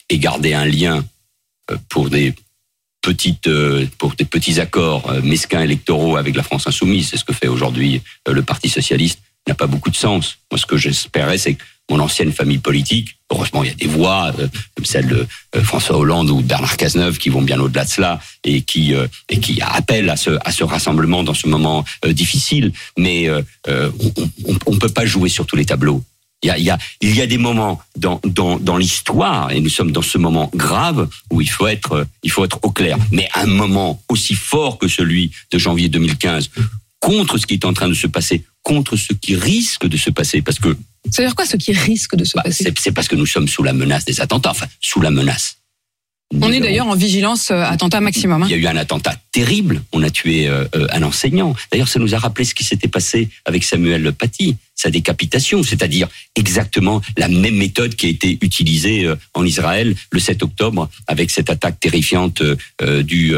et 0.09 0.19
garder 0.19 0.53
un 0.53 0.65
lien 0.65 1.05
euh, 1.71 1.77
pour 1.89 2.09
des 2.09 2.33
petites, 3.01 3.47
euh, 3.47 3.85
pour 3.97 4.15
des 4.15 4.25
petits 4.25 4.59
accords 4.59 5.11
mesquins 5.23 5.61
électoraux 5.61 6.17
avec 6.17 6.35
la 6.35 6.43
France 6.43 6.67
insoumise, 6.67 7.09
c'est 7.09 7.17
ce 7.17 7.25
que 7.25 7.33
fait 7.33 7.47
aujourd'hui 7.47 8.01
le 8.27 8.41
Parti 8.43 8.69
socialiste, 8.69 9.19
n'a 9.47 9.55
pas 9.55 9.67
beaucoup 9.67 9.89
de 9.89 9.95
sens. 9.95 10.39
Moi, 10.51 10.59
ce 10.59 10.65
que 10.65 10.75
j'espérais, 10.75 11.37
c'est 11.37 11.53
que 11.53 11.63
mon 11.89 11.99
ancienne 12.01 12.33
famille 12.33 12.57
politique, 12.57 13.15
heureusement, 13.31 13.63
il 13.63 13.69
y 13.69 13.71
a 13.71 13.75
des 13.75 13.87
voix 13.87 14.33
comme 14.75 14.83
celle 14.83 15.07
de 15.07 15.61
François 15.61 15.97
Hollande 15.97 16.29
ou 16.29 16.41
Bernard 16.41 16.75
Cazeneuve 16.75 17.17
qui 17.17 17.29
vont 17.29 17.41
bien 17.41 17.57
au-delà 17.61 17.85
de 17.85 17.89
cela 17.89 18.19
et 18.43 18.61
qui 18.63 18.93
appellent 19.61 20.09
à 20.09 20.17
ce 20.17 20.63
rassemblement 20.65 21.23
dans 21.23 21.33
ce 21.33 21.47
moment 21.47 21.85
difficile. 22.09 22.73
Mais 22.97 23.29
on, 23.29 24.13
on, 24.47 24.57
on 24.65 24.77
peut 24.77 24.89
pas 24.89 25.05
jouer 25.05 25.29
sur 25.29 25.45
tous 25.45 25.55
les 25.55 25.63
tableaux. 25.63 26.03
Il 26.43 26.47
y 26.47 26.49
a, 26.51 26.57
il 26.57 26.63
y 26.65 26.69
a, 26.69 26.77
il 27.01 27.15
y 27.15 27.21
a 27.21 27.25
des 27.27 27.39
moments 27.39 27.81
dans, 27.95 28.21
dans, 28.23 28.57
dans 28.59 28.77
l'histoire, 28.77 29.51
et 29.51 29.59
nous 29.59 29.69
sommes 29.69 29.91
dans 29.91 30.03
ce 30.03 30.19
moment 30.19 30.51
grave 30.53 31.09
où 31.31 31.41
il 31.41 31.49
faut 31.49 31.65
être, 31.67 32.05
il 32.21 32.29
faut 32.29 32.45
être 32.45 32.59
au 32.61 32.69
clair. 32.71 32.97
Mais 33.11 33.27
un 33.33 33.47
moment 33.47 34.01
aussi 34.09 34.35
fort 34.35 34.77
que 34.77 34.87
celui 34.87 35.31
de 35.51 35.57
janvier 35.57 35.89
2015, 35.89 36.51
contre 36.99 37.37
ce 37.37 37.47
qui 37.47 37.55
est 37.55 37.65
en 37.65 37.73
train 37.73 37.87
de 37.89 37.95
se 37.95 38.07
passer, 38.07 38.43
contre 38.61 38.95
ce 38.97 39.13
qui 39.13 39.35
risque 39.35 39.87
de 39.87 39.97
se 39.97 40.09
passer, 40.11 40.41
parce 40.41 40.59
que 40.59 40.77
Ça 41.09 41.21
veut 41.23 41.27
dire 41.27 41.35
quoi 41.35 41.45
ce 41.45 41.57
qui 41.57 41.73
risque 41.73 42.15
de 42.15 42.23
se 42.23 42.33
bah, 42.35 42.43
passer? 42.43 42.65
c'est 42.65 42.79
c'est 42.79 42.91
parce 42.91 43.07
que 43.07 43.15
nous 43.15 43.25
sommes 43.25 43.47
sous 43.47 43.63
la 43.63 43.73
menace 43.73 44.05
des 44.05 44.21
attentats, 44.21 44.51
enfin 44.51 44.67
sous 44.79 45.01
la 45.01 45.09
menace. 45.09 45.57
On 46.41 46.51
est 46.51 46.59
d'ailleurs 46.59 46.87
en 46.87 46.95
vigilance 46.95 47.51
euh, 47.51 47.61
attentat 47.63 48.01
maximum. 48.01 48.43
hein. 48.43 48.47
Il 48.49 48.51
y 48.51 48.55
a 48.55 48.57
eu 48.57 48.67
un 48.67 48.75
attentat 48.75 49.15
terrible. 49.31 49.81
On 49.93 50.03
a 50.03 50.09
tué 50.09 50.47
euh, 50.47 50.65
euh, 50.75 50.85
un 50.91 51.01
enseignant. 51.03 51.55
D'ailleurs, 51.71 51.87
ça 51.87 51.99
nous 51.99 52.13
a 52.15 52.17
rappelé 52.17 52.43
ce 52.43 52.53
qui 52.53 52.65
s'était 52.65 52.89
passé 52.89 53.29
avec 53.45 53.63
Samuel 53.63 54.11
Paty, 54.11 54.57
sa 54.75 54.89
décapitation, 54.89 55.63
c'est-à-dire 55.63 56.09
exactement 56.35 57.01
la 57.17 57.29
même 57.29 57.55
méthode 57.55 57.95
qui 57.95 58.07
a 58.07 58.09
été 58.09 58.37
utilisée 58.41 59.05
euh, 59.05 59.15
en 59.35 59.45
Israël 59.45 59.95
le 60.11 60.19
7 60.19 60.43
octobre 60.43 60.89
avec 61.07 61.31
cette 61.31 61.49
attaque 61.49 61.79
terrifiante 61.79 62.43
du, 63.03 63.33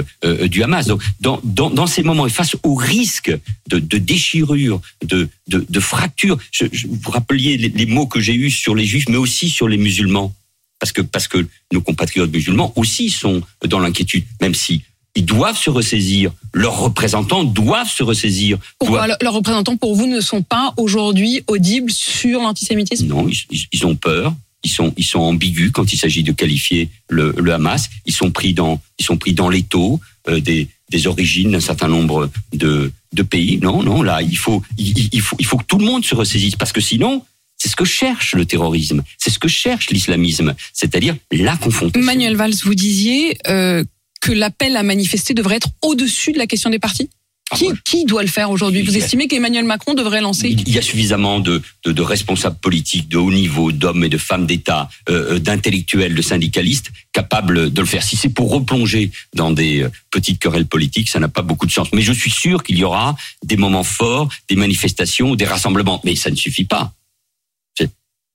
du 0.47 0.63
Hamas. 0.63 0.87
Donc, 0.87 1.01
dans, 1.21 1.39
dans, 1.43 1.69
dans 1.69 1.87
ces 1.87 2.01
moments, 2.01 2.25
et 2.25 2.31
face 2.31 2.55
au 2.63 2.73
risque 2.73 3.31
de, 3.69 3.77
de 3.77 3.97
déchirure, 3.99 4.81
de, 5.05 5.29
de, 5.47 5.63
de 5.69 5.79
fracture, 5.79 6.39
je, 6.51 6.65
je, 6.71 6.87
vous 6.87 7.11
rappeliez 7.11 7.55
les, 7.57 7.69
les 7.69 7.85
mots 7.85 8.07
que 8.07 8.19
j'ai 8.19 8.33
eus 8.33 8.49
sur 8.49 8.73
les 8.73 8.85
juifs, 8.85 9.07
mais 9.09 9.17
aussi 9.17 9.49
sur 9.49 9.67
les 9.67 9.77
musulmans 9.77 10.33
parce 10.79 10.91
que 10.91 11.01
parce 11.01 11.27
que 11.27 11.45
nos 11.73 11.81
compatriotes 11.81 12.31
musulmans 12.31 12.73
aussi 12.75 13.09
sont 13.09 13.41
dans 13.67 13.79
l'inquiétude, 13.79 14.25
même 14.41 14.53
si 14.55 14.81
ils 15.15 15.25
doivent 15.25 15.57
se 15.57 15.69
ressaisir, 15.69 16.31
leurs 16.53 16.77
représentants 16.79 17.43
doivent 17.43 17.91
se 17.91 18.03
ressaisir. 18.03 18.57
Pourquoi 18.77 19.05
doivent- 19.07 19.17
leurs 19.21 19.33
représentants 19.33 19.75
pour 19.75 19.95
vous 19.95 20.07
ne 20.07 20.21
sont 20.21 20.43
pas 20.43 20.73
aujourd'hui 20.77 21.43
audibles 21.47 21.91
sur 21.91 22.41
l'antisémitisme? 22.41 23.07
Non, 23.07 23.27
ils, 23.71 23.85
ont 23.85 23.95
peur. 23.95 24.33
Ils 24.63 24.69
sont, 24.69 24.93
ils 24.97 25.03
sont 25.05 25.19
ambigus 25.19 25.71
quand 25.71 25.91
il 25.93 25.97
s'agit 25.97 26.21
de 26.23 26.31
qualifier 26.31 26.89
le, 27.09 27.33
le 27.37 27.53
Hamas. 27.53 27.89
Ils 28.05 28.13
sont 28.13 28.29
pris 28.31 28.53
dans, 28.53 28.79
ils 28.99 29.05
sont 29.05 29.17
pris 29.17 29.33
dans 29.33 29.49
l'étau 29.49 29.99
euh, 30.27 30.39
des, 30.39 30.67
des 30.89 31.07
origines 31.07 31.51
d'un 31.51 31.59
certain 31.59 31.87
nombre 31.87 32.29
de, 32.53 32.91
de 33.13 33.23
pays. 33.23 33.57
Non, 33.57 33.81
non, 33.83 34.01
là, 34.03 34.21
il 34.21 34.37
faut, 34.37 34.61
il 34.77 35.21
faut, 35.21 35.35
il 35.39 35.45
faut 35.45 35.57
que 35.57 35.63
tout 35.65 35.77
le 35.79 35.85
monde 35.85 36.05
se 36.05 36.13
ressaisisse 36.13 36.55
parce 36.55 36.71
que 36.71 36.81
sinon, 36.81 37.23
c'est 37.59 37.69
ce 37.69 37.75
que 37.75 37.85
cherche 37.85 38.33
le 38.33 38.45
terrorisme, 38.45 39.03
c'est 39.17 39.29
ce 39.29 39.37
que 39.37 39.47
cherche 39.49 39.89
l'islamisme, 39.91 40.55
c'est-à-dire 40.73 41.15
la 41.31 41.57
confrontation. 41.57 42.03
Manuel 42.05 42.35
Valls, 42.35 42.55
vous 42.63 42.73
disiez 42.75 43.37
euh, 43.47 43.83
que 44.21 44.31
l'appel 44.31 44.75
à 44.77 44.83
manifester 44.83 45.33
devrait 45.33 45.57
être 45.57 45.69
au-dessus 45.81 46.31
de 46.31 46.37
la 46.37 46.47
question 46.47 46.69
des 46.69 46.79
partis 46.79 47.09
Ah, 47.51 47.57
qui, 47.57 47.67
qui 47.83 48.05
doit 48.05 48.21
le 48.21 48.29
faire 48.29 48.49
aujourd'hui? 48.49 48.81
Vous 48.81 48.95
estimez 48.95 49.27
qu'Emmanuel 49.27 49.65
Macron 49.65 49.93
devrait 49.93 50.21
lancer 50.21 50.49
Il 50.49 50.69
y 50.73 50.77
a 50.77 50.81
suffisamment 50.81 51.39
de, 51.39 51.61
de, 51.85 51.91
de 51.91 52.01
responsables 52.01 52.57
politiques 52.59 53.09
de 53.09 53.17
haut 53.17 53.31
niveau, 53.31 53.71
d'hommes 53.71 54.03
et 54.03 54.09
de 54.09 54.17
femmes 54.17 54.45
d'État, 54.45 54.89
euh, 55.09 55.35
euh, 55.35 55.39
d'intellectuels, 55.39 56.15
de 56.15 56.21
syndicalistes 56.21 56.91
capables 57.11 57.73
de 57.73 57.81
le 57.81 57.87
faire. 57.87 58.03
Si 58.03 58.15
c'est 58.15 58.29
pour 58.29 58.51
replonger 58.51 59.11
dans 59.33 59.51
des 59.51 59.81
euh, 59.83 59.89
petites 60.11 60.39
querelles 60.39 60.67
politiques, 60.67 61.09
ça 61.09 61.19
n'a 61.19 61.27
pas 61.27 61.41
beaucoup 61.41 61.65
de 61.65 61.71
sens. 61.71 61.87
Mais 61.91 62.01
je 62.01 62.13
suis 62.13 62.31
sûr 62.31 62.63
qu'il 62.63 62.77
y 62.77 62.83
aura 62.83 63.17
des 63.43 63.57
moments 63.57 63.83
forts, 63.83 64.29
des 64.47 64.55
manifestations, 64.55 65.35
des 65.35 65.45
rassemblements. 65.45 65.99
Mais 66.05 66.15
ça 66.15 66.29
ne 66.29 66.35
suffit 66.35 66.65
pas. 66.65 66.93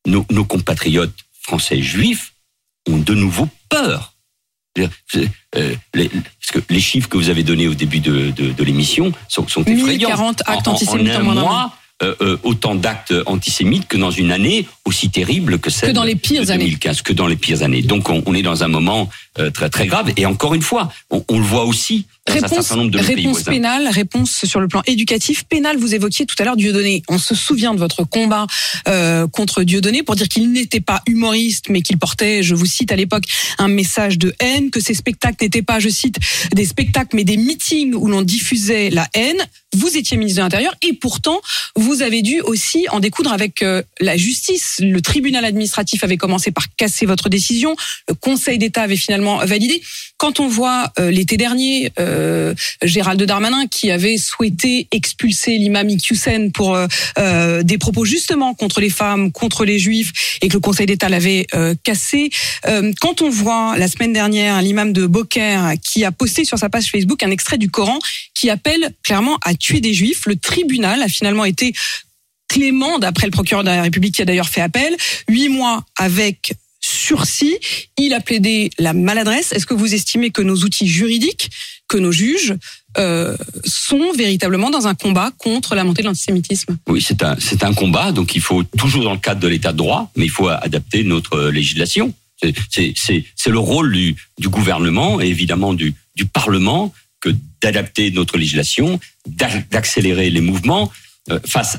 Nos, 0.07 0.25
nos 0.31 0.45
compatriotes 0.45 1.15
français 1.43 1.81
juifs 1.83 2.33
ont 2.89 2.99
de 2.99 3.15
nouveau 3.15 3.49
peur. 3.69 4.13
Euh, 4.79 5.75
les, 5.95 6.09
parce 6.09 6.51
que 6.53 6.59
les 6.69 6.81
chiffres 6.81 7.09
que 7.09 7.17
vous 7.17 7.29
avez 7.31 7.45
donnés 7.45 7.69
au 7.69 7.75
début 7.75 8.01
de, 8.01 8.31
de, 8.31 8.51
de 8.51 8.65
l'émission 8.65 9.13
sont, 9.29 9.47
sont 9.47 9.63
effrayants. 9.63 10.09
1040 10.09 10.43
actes 10.47 10.69
en- 10.69 10.73
antisémites 10.73 11.13
en 11.15 11.27
en 11.27 11.31
un 11.31 11.35
mois, 11.35 11.77
euh, 12.03 12.15
euh, 12.21 12.37
autant 12.43 12.75
d'actes 12.75 13.15
antisémites 13.27 13.87
que 13.87 13.97
dans 13.97 14.11
une 14.11 14.33
année 14.33 14.67
aussi 14.85 15.11
terrible 15.11 15.61
que 15.61 15.71
celle 15.71 15.91
Que 15.91 15.95
dans 15.95 16.03
les 16.03 16.17
pires 16.17 16.45
de 16.45 16.51
années. 16.51 16.65
2015, 16.65 17.03
que 17.03 17.13
dans 17.13 17.29
les 17.29 17.37
pires 17.37 17.63
années. 17.63 17.83
Donc 17.83 18.11
on, 18.11 18.23
on 18.27 18.35
est 18.35 18.43
dans 18.43 18.65
un 18.65 18.69
moment 18.69 19.09
très 19.53 19.69
très 19.69 19.87
grave. 19.87 20.13
Et 20.17 20.27
encore 20.27 20.55
une 20.55 20.63
fois, 20.63 20.93
on, 21.11 21.25
on 21.29 21.39
le 21.39 21.45
voit 21.45 21.65
aussi 21.65 22.07
dans 22.27 22.45
un 22.45 22.49
certain 22.49 22.77
nombre 22.77 22.91
de 22.91 22.99
nos 22.99 23.05
pays 23.05 23.17
réponse 23.17 23.43
pénale, 23.43 23.89
réponse 23.89 24.45
sur 24.45 24.61
le 24.61 24.69
plan 24.69 24.83
éducatif. 24.87 25.45
Pénal, 25.45 25.77
vous 25.77 25.95
évoquiez 25.95 26.25
tout 26.25 26.37
à 26.39 26.45
l'heure 26.45 26.57
Dieudonné. 26.57 27.03
On 27.09 27.19
se 27.19 27.35
souvient 27.35 27.75
de 27.75 27.79
votre 27.79 28.05
combat 28.05 28.47
euh, 28.89 29.27
contre 29.27 29.63
Dieudonné 29.63 30.03
pour 30.03 30.17
dire 30.17 30.29
qu'il 30.29 30.51
n'était 30.53 30.81
pas 30.81 31.03
humoriste, 31.07 31.67
mais 31.69 31.83
qu'il 31.83 31.99
portait, 31.99 32.43
je 32.43 32.55
vous 32.55 32.67
cite 32.67 32.93
à 32.93 32.97
l'époque, 32.97 33.25
un 33.59 33.69
message 33.69 34.19
de 34.19 34.35
haine, 34.41 34.71
que 34.71 34.81
ces 34.81 34.95
spectacles 34.95 35.43
n'étaient 35.43 35.63
pas, 35.63 35.81
je 35.81 35.89
cite, 35.89 36.19
des 36.55 36.65
spectacles, 36.65 37.15
mais 37.15 37.25
des 37.25 37.37
meetings 37.37 37.95
où 37.95 38.09
l'on 38.09 38.23
diffusait 38.23 38.91
la 38.91 39.07
haine. 39.15 39.45
Vous 39.75 39.97
étiez 39.97 40.17
ministre 40.17 40.39
de 40.39 40.45
l'Intérieur 40.45 40.75
et 40.83 40.93
pourtant, 40.93 41.41
vous 41.77 42.03
avez 42.03 42.23
dû 42.23 42.41
aussi 42.41 42.87
en 42.91 43.01
découdre 43.01 43.33
avec 43.33 43.63
euh, 43.63 43.83
la 44.01 44.17
justice. 44.17 44.77
Le 44.79 45.01
tribunal 45.03 45.45
administratif 45.45 46.05
avait 46.05 46.17
commencé 46.17 46.53
par 46.53 46.75
casser 46.77 47.07
votre 47.07 47.29
décision. 47.29 47.77
Le 48.09 48.15
Conseil 48.15 48.59
d'État 48.59 48.83
avait 48.83 48.97
finalement 48.97 49.24
validé. 49.45 49.83
Quand 50.17 50.41
on 50.41 50.49
voit 50.49 50.93
euh, 50.99 51.11
l'été 51.11 51.37
dernier 51.37 51.93
euh, 51.99 52.55
Gérald 52.83 53.23
Darmanin 53.23 53.67
qui 53.67 53.91
avait 53.91 54.17
souhaité 54.17 54.89
expulser 54.91 55.59
l'imam 55.59 55.89
Iqiyoussen 55.89 56.53
pour 56.53 56.75
euh, 56.75 56.87
euh, 57.19 57.63
des 57.63 57.79
propos 57.79 58.05
justement 58.05 58.55
contre 58.55 58.81
les 58.81 58.91
femmes, 58.91 59.33
contre 59.33 59.65
les 59.65 59.79
juifs, 59.79 60.39
et 60.41 60.49
que 60.49 60.55
le 60.55 60.61
Conseil 60.61 60.87
d'État 60.87 61.09
l'avait 61.09 61.47
cassé. 61.83 62.31
Quand 63.01 63.23
on 63.23 63.31
voit 63.31 63.77
la 63.77 63.89
semaine 63.89 64.13
dernière 64.13 64.61
l'imam 64.63 64.93
de 64.93 65.07
Beaucaire 65.07 65.75
qui 65.83 66.05
a 66.05 66.13
posté 66.13 66.45
sur 66.45 66.59
sa 66.59 66.69
page 66.69 66.91
Facebook 66.91 67.23
un 67.23 67.31
extrait 67.31 67.59
du 67.59 67.71
Coran 67.71 67.99
qui 68.35 68.51
appelle 68.51 68.93
clairement 69.03 69.39
à 69.43 69.55
tuer 69.55 69.81
des 69.81 69.95
juifs, 69.95 70.27
le 70.27 70.37
tribunal 70.37 71.03
a 71.03 71.09
finalement 71.09 71.45
été 71.45 71.73
clément 72.49 72.99
d'après 72.99 73.27
le 73.27 73.33
procureur 73.33 73.65
de 73.65 73.69
la 73.69 73.83
République 73.83 74.15
qui 74.15 74.23
a 74.23 74.25
d'ailleurs 74.25 74.49
fait 74.49 74.61
appel, 74.61 74.97
huit 75.29 75.49
mois 75.49 75.85
avec 75.97 76.55
sursis. 77.09 77.57
Il 77.99 78.13
a 78.15 78.21
plaidé 78.21 78.71
la 78.79 78.93
maladresse. 78.93 79.53
Est-ce 79.53 79.67
que 79.67 79.75
vous 79.75 79.93
estimez 79.95 80.31
que 80.31 80.43
nos 80.43 80.57
outils 80.67 80.89
juridiques, 80.89 81.51
que 81.89 81.99
nos 81.99 82.13
juges 82.13 82.55
euh, 82.97 83.37
sont 83.65 84.13
véritablement 84.17 84.71
dans 84.71 84.87
un 84.87 84.95
combat 84.95 85.31
contre 85.39 85.75
la 85.75 85.85
montée 85.85 86.03
de 86.03 86.09
l'antisémitisme? 86.09 86.77
Oui, 86.89 87.03
c'est 87.07 87.23
un, 87.23 87.37
c'est 87.39 87.63
un 87.65 87.75
combat, 87.75 88.13
donc 88.13 88.35
il 88.35 88.41
faut 88.41 88.63
toujours 88.79 89.05
dans 89.05 89.13
le 89.13 89.19
cadre 89.29 89.41
de 89.41 89.49
l'état 89.49 89.73
de 89.73 89.79
droit, 89.79 90.11
mais 90.17 90.25
il 90.27 90.31
faut 90.31 90.49
adapter 90.49 91.05
notre 91.05 91.35
euh, 91.37 91.51
législation. 91.51 92.15
C'est- 92.43 92.55
C'est 92.71 92.93
c'est- 93.37 93.51
le 93.51 93.59
rôle 93.59 93.93
du, 93.93 94.17
gouvernement 94.49 95.21
et 95.21 95.27
évidemment 95.27 95.73
du, 95.75 95.95
du 96.17 96.25
Parlement 96.27 96.93
que 97.21 97.31
d'adapter 97.63 98.11
notre 98.11 98.37
législation, 98.39 98.99
d'a- 99.27 99.61
d'accélérer 99.71 100.31
les 100.31 100.41
mouvements 100.41 100.91
euh, 101.31 101.39
face 101.47 101.79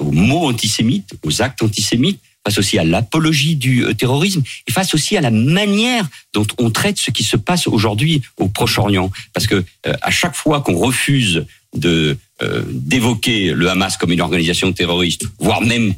aux 0.00 0.12
mots 0.12 0.46
antisémites, 0.48 1.10
aux 1.26 1.42
actes 1.42 1.62
antisémites, 1.62 2.20
face 2.46 2.58
aussi 2.58 2.78
à 2.78 2.84
l'apologie 2.84 3.56
du 3.56 3.84
euh, 3.84 3.94
terrorisme 3.94 4.42
et 4.66 4.72
face 4.72 4.94
aussi 4.94 5.16
à 5.16 5.20
la 5.20 5.30
manière 5.30 6.08
dont 6.32 6.46
on 6.58 6.70
traite 6.70 6.98
ce 6.98 7.10
qui 7.10 7.24
se 7.24 7.36
passe 7.36 7.66
aujourd'hui 7.66 8.22
au 8.38 8.48
Proche-Orient. 8.48 9.10
Parce 9.34 9.46
que 9.46 9.56
euh, 9.86 9.92
à 10.02 10.10
chaque 10.10 10.34
fois 10.34 10.60
qu'on 10.60 10.76
refuse 10.78 11.44
de 11.76 12.16
euh, 12.40 12.62
d'évoquer 12.70 13.52
le 13.52 13.68
Hamas 13.68 13.96
comme 13.96 14.12
une 14.12 14.20
organisation 14.20 14.72
terroriste, 14.72 15.24
voire 15.38 15.60
même 15.60 15.94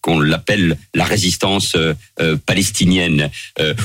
qu'on- 0.00 0.18
l'appelle 0.20 0.76
la 0.94 1.04
résistance 1.04 1.76
palestinienne, 2.46 3.30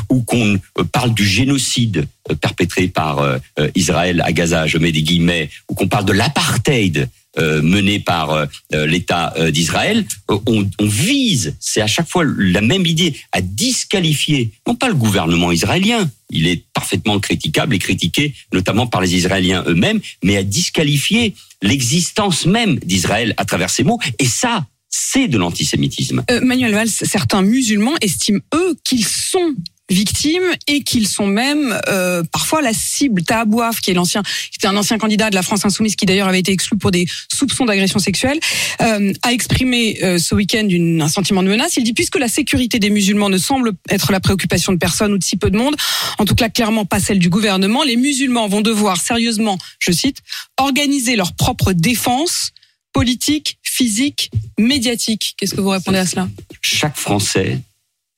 ou 0.09 0.21
qu'on 0.21 0.57
parle 0.91 1.13
du 1.13 1.25
génocide 1.25 2.07
perpétré 2.39 2.87
par 2.87 3.37
Israël 3.75 4.21
à 4.25 4.31
Gaza, 4.31 4.67
je 4.67 4.77
mets 4.77 4.93
des 4.93 5.03
guillemets, 5.03 5.49
ou 5.69 5.75
qu'on 5.75 5.87
parle 5.89 6.05
de 6.05 6.13
l'apartheid 6.13 7.09
euh, 7.37 7.61
mené 7.61 7.99
par 7.99 8.31
euh, 8.31 8.45
euh, 8.73 8.85
l'État 8.85 9.33
d'Israël, 9.51 10.05
on, 10.29 10.69
on 10.79 10.85
vise, 10.85 11.55
c'est 11.59 11.81
à 11.81 11.87
chaque 11.87 12.09
fois 12.09 12.23
la 12.25 12.61
même 12.61 12.85
idée, 12.85 13.15
à 13.31 13.41
disqualifier, 13.41 14.51
non 14.67 14.75
pas 14.75 14.89
le 14.89 14.95
gouvernement 14.95 15.51
israélien, 15.51 16.09
il 16.29 16.47
est 16.47 16.63
parfaitement 16.73 17.19
critiquable 17.19 17.75
et 17.75 17.79
critiqué 17.79 18.33
notamment 18.53 18.87
par 18.87 19.01
les 19.01 19.15
Israéliens 19.15 19.63
eux-mêmes, 19.67 19.99
mais 20.23 20.37
à 20.37 20.43
disqualifier 20.43 21.35
l'existence 21.61 22.45
même 22.45 22.79
d'Israël 22.79 23.33
à 23.37 23.45
travers 23.45 23.69
ces 23.69 23.83
mots. 23.83 23.99
Et 24.19 24.25
ça, 24.25 24.65
c'est 24.89 25.27
de 25.27 25.37
l'antisémitisme. 25.37 26.23
Euh, 26.29 26.41
Manuel 26.41 26.73
Valls, 26.73 26.89
certains 26.89 27.41
musulmans 27.41 27.95
estiment, 28.01 28.39
eux, 28.53 28.75
qu'ils 28.83 29.05
sont 29.05 29.55
victimes 29.91 30.43
et 30.67 30.81
qu'ils 30.83 31.07
sont 31.07 31.27
même 31.27 31.79
euh, 31.87 32.23
parfois 32.31 32.61
la 32.61 32.73
cible. 32.73 33.23
Tahabouaf, 33.23 33.81
qui 33.81 33.91
est 33.91 33.93
l'ancien, 33.93 34.23
qui 34.23 34.57
était 34.57 34.67
un 34.67 34.77
ancien 34.77 34.97
candidat 34.97 35.29
de 35.29 35.35
la 35.35 35.41
France 35.41 35.65
insoumise, 35.65 35.95
qui 35.95 36.05
d'ailleurs 36.05 36.27
avait 36.27 36.39
été 36.39 36.51
exclu 36.51 36.77
pour 36.77 36.91
des 36.91 37.05
soupçons 37.31 37.65
d'agression 37.65 37.99
sexuelle, 37.99 38.39
euh, 38.81 39.13
a 39.21 39.33
exprimé 39.33 39.99
euh, 40.03 40.17
ce 40.17 40.33
week-end 40.35 40.67
un 41.01 41.07
sentiment 41.07 41.43
de 41.43 41.49
menace. 41.49 41.77
Il 41.77 41.83
dit 41.83 41.93
puisque 41.93 42.17
la 42.17 42.27
sécurité 42.27 42.79
des 42.79 42.89
musulmans 42.89 43.29
ne 43.29 43.37
semble 43.37 43.73
être 43.89 44.11
la 44.11 44.19
préoccupation 44.19 44.73
de 44.73 44.77
personne 44.77 45.13
ou 45.13 45.17
de 45.17 45.23
si 45.23 45.37
peu 45.37 45.49
de 45.49 45.57
monde, 45.57 45.75
en 46.17 46.25
tout 46.25 46.35
cas 46.35 46.49
clairement 46.49 46.85
pas 46.85 46.99
celle 46.99 47.19
du 47.19 47.29
gouvernement, 47.29 47.83
les 47.83 47.95
musulmans 47.95 48.47
vont 48.47 48.61
devoir 48.61 48.97
sérieusement, 48.97 49.57
je 49.79 49.91
cite, 49.91 50.17
organiser 50.57 51.15
leur 51.15 51.33
propre 51.33 51.73
défense 51.73 52.51
politique, 52.93 53.57
physique, 53.63 54.31
médiatique. 54.59 55.35
Qu'est-ce 55.37 55.55
que 55.55 55.61
vous 55.61 55.69
répondez 55.69 55.99
à 55.99 56.05
cela? 56.05 56.27
Chaque 56.61 56.97
Français, 56.97 57.59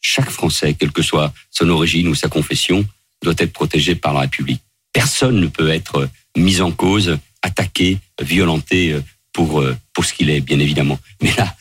chaque 0.03 0.29
Français, 0.29 0.75
quelle 0.75 0.91
que 0.91 1.01
soit 1.01 1.33
son 1.49 1.69
origine 1.69 2.07
ou 2.09 2.13
sa 2.13 2.27
confession, 2.27 2.85
doit 3.23 3.33
être 3.37 3.53
protégé 3.53 3.95
par 3.95 4.13
la 4.13 4.19
République. 4.21 4.61
Personne 4.91 5.39
ne 5.39 5.47
peut 5.47 5.69
être 5.69 6.09
mis 6.37 6.61
en 6.61 6.71
cause, 6.71 7.17
attaqué, 7.41 7.97
violenté 8.21 8.91
euh, 8.91 9.01
pour, 9.31 9.61
euh, 9.61 9.75
pour 9.93 10.05
ce 10.05 10.13
qu'il 10.13 10.29
est, 10.29 10.41
bien 10.41 10.59
évidemment. 10.59 10.99
Mais 11.21 11.33
là, 11.37 11.55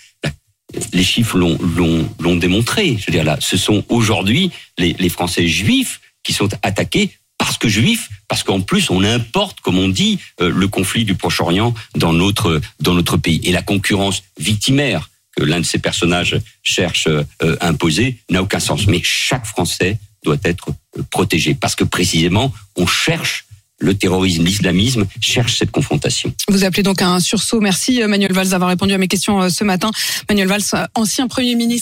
les 0.92 1.04
chiffres 1.04 1.38
l'ont, 1.38 2.36
démontré. 2.36 2.96
Je 2.98 3.06
veux 3.06 3.12
dire 3.12 3.24
là, 3.24 3.38
ce 3.40 3.56
sont 3.56 3.84
aujourd'hui 3.88 4.50
les, 4.78 4.94
les 4.94 5.08
Français 5.08 5.46
juifs 5.46 6.00
qui 6.24 6.32
sont 6.32 6.48
attaqués 6.62 7.10
parce 7.38 7.58
que 7.58 7.68
juifs, 7.68 8.08
parce 8.28 8.42
qu'en 8.42 8.60
plus 8.60 8.90
on 8.90 9.02
importe, 9.02 9.60
comme 9.60 9.78
on 9.78 9.88
dit, 9.88 10.18
euh, 10.40 10.50
le 10.50 10.68
conflit 10.68 11.04
du 11.04 11.14
Proche-Orient 11.14 11.74
dans 11.96 12.12
notre 12.12 12.60
dans 12.80 12.94
notre 12.94 13.16
pays. 13.16 13.40
Et 13.44 13.52
la 13.52 13.62
concurrence 13.62 14.22
victimaire 14.38 15.10
que 15.36 15.44
l'un 15.44 15.60
de 15.60 15.64
ces 15.64 15.78
personnages 15.78 16.38
cherche 16.62 17.06
euh, 17.06 17.56
à 17.60 17.68
imposer 17.68 18.18
n'a 18.30 18.42
aucun 18.42 18.60
sens. 18.60 18.86
Mais 18.86 19.00
chaque 19.02 19.46
Français 19.46 19.98
doit 20.24 20.38
être 20.44 20.68
euh, 20.98 21.02
protégé 21.10 21.54
parce 21.54 21.74
que 21.74 21.84
précisément 21.84 22.52
on 22.76 22.86
cherche 22.86 23.46
le 23.78 23.94
terrorisme, 23.94 24.44
l'islamisme 24.44 25.06
cherche 25.20 25.58
cette 25.58 25.72
confrontation. 25.72 26.32
Vous 26.48 26.62
appelez 26.62 26.84
donc 26.84 27.02
un 27.02 27.18
sursaut. 27.18 27.60
Merci 27.60 28.00
Manuel 28.06 28.32
Valls 28.32 28.50
d'avoir 28.50 28.70
répondu 28.70 28.92
à 28.92 28.98
mes 28.98 29.08
questions 29.08 29.50
ce 29.50 29.64
matin. 29.64 29.90
Manuel 30.28 30.46
Valls, 30.46 30.88
ancien 30.94 31.26
Premier 31.26 31.56
ministre. 31.56 31.80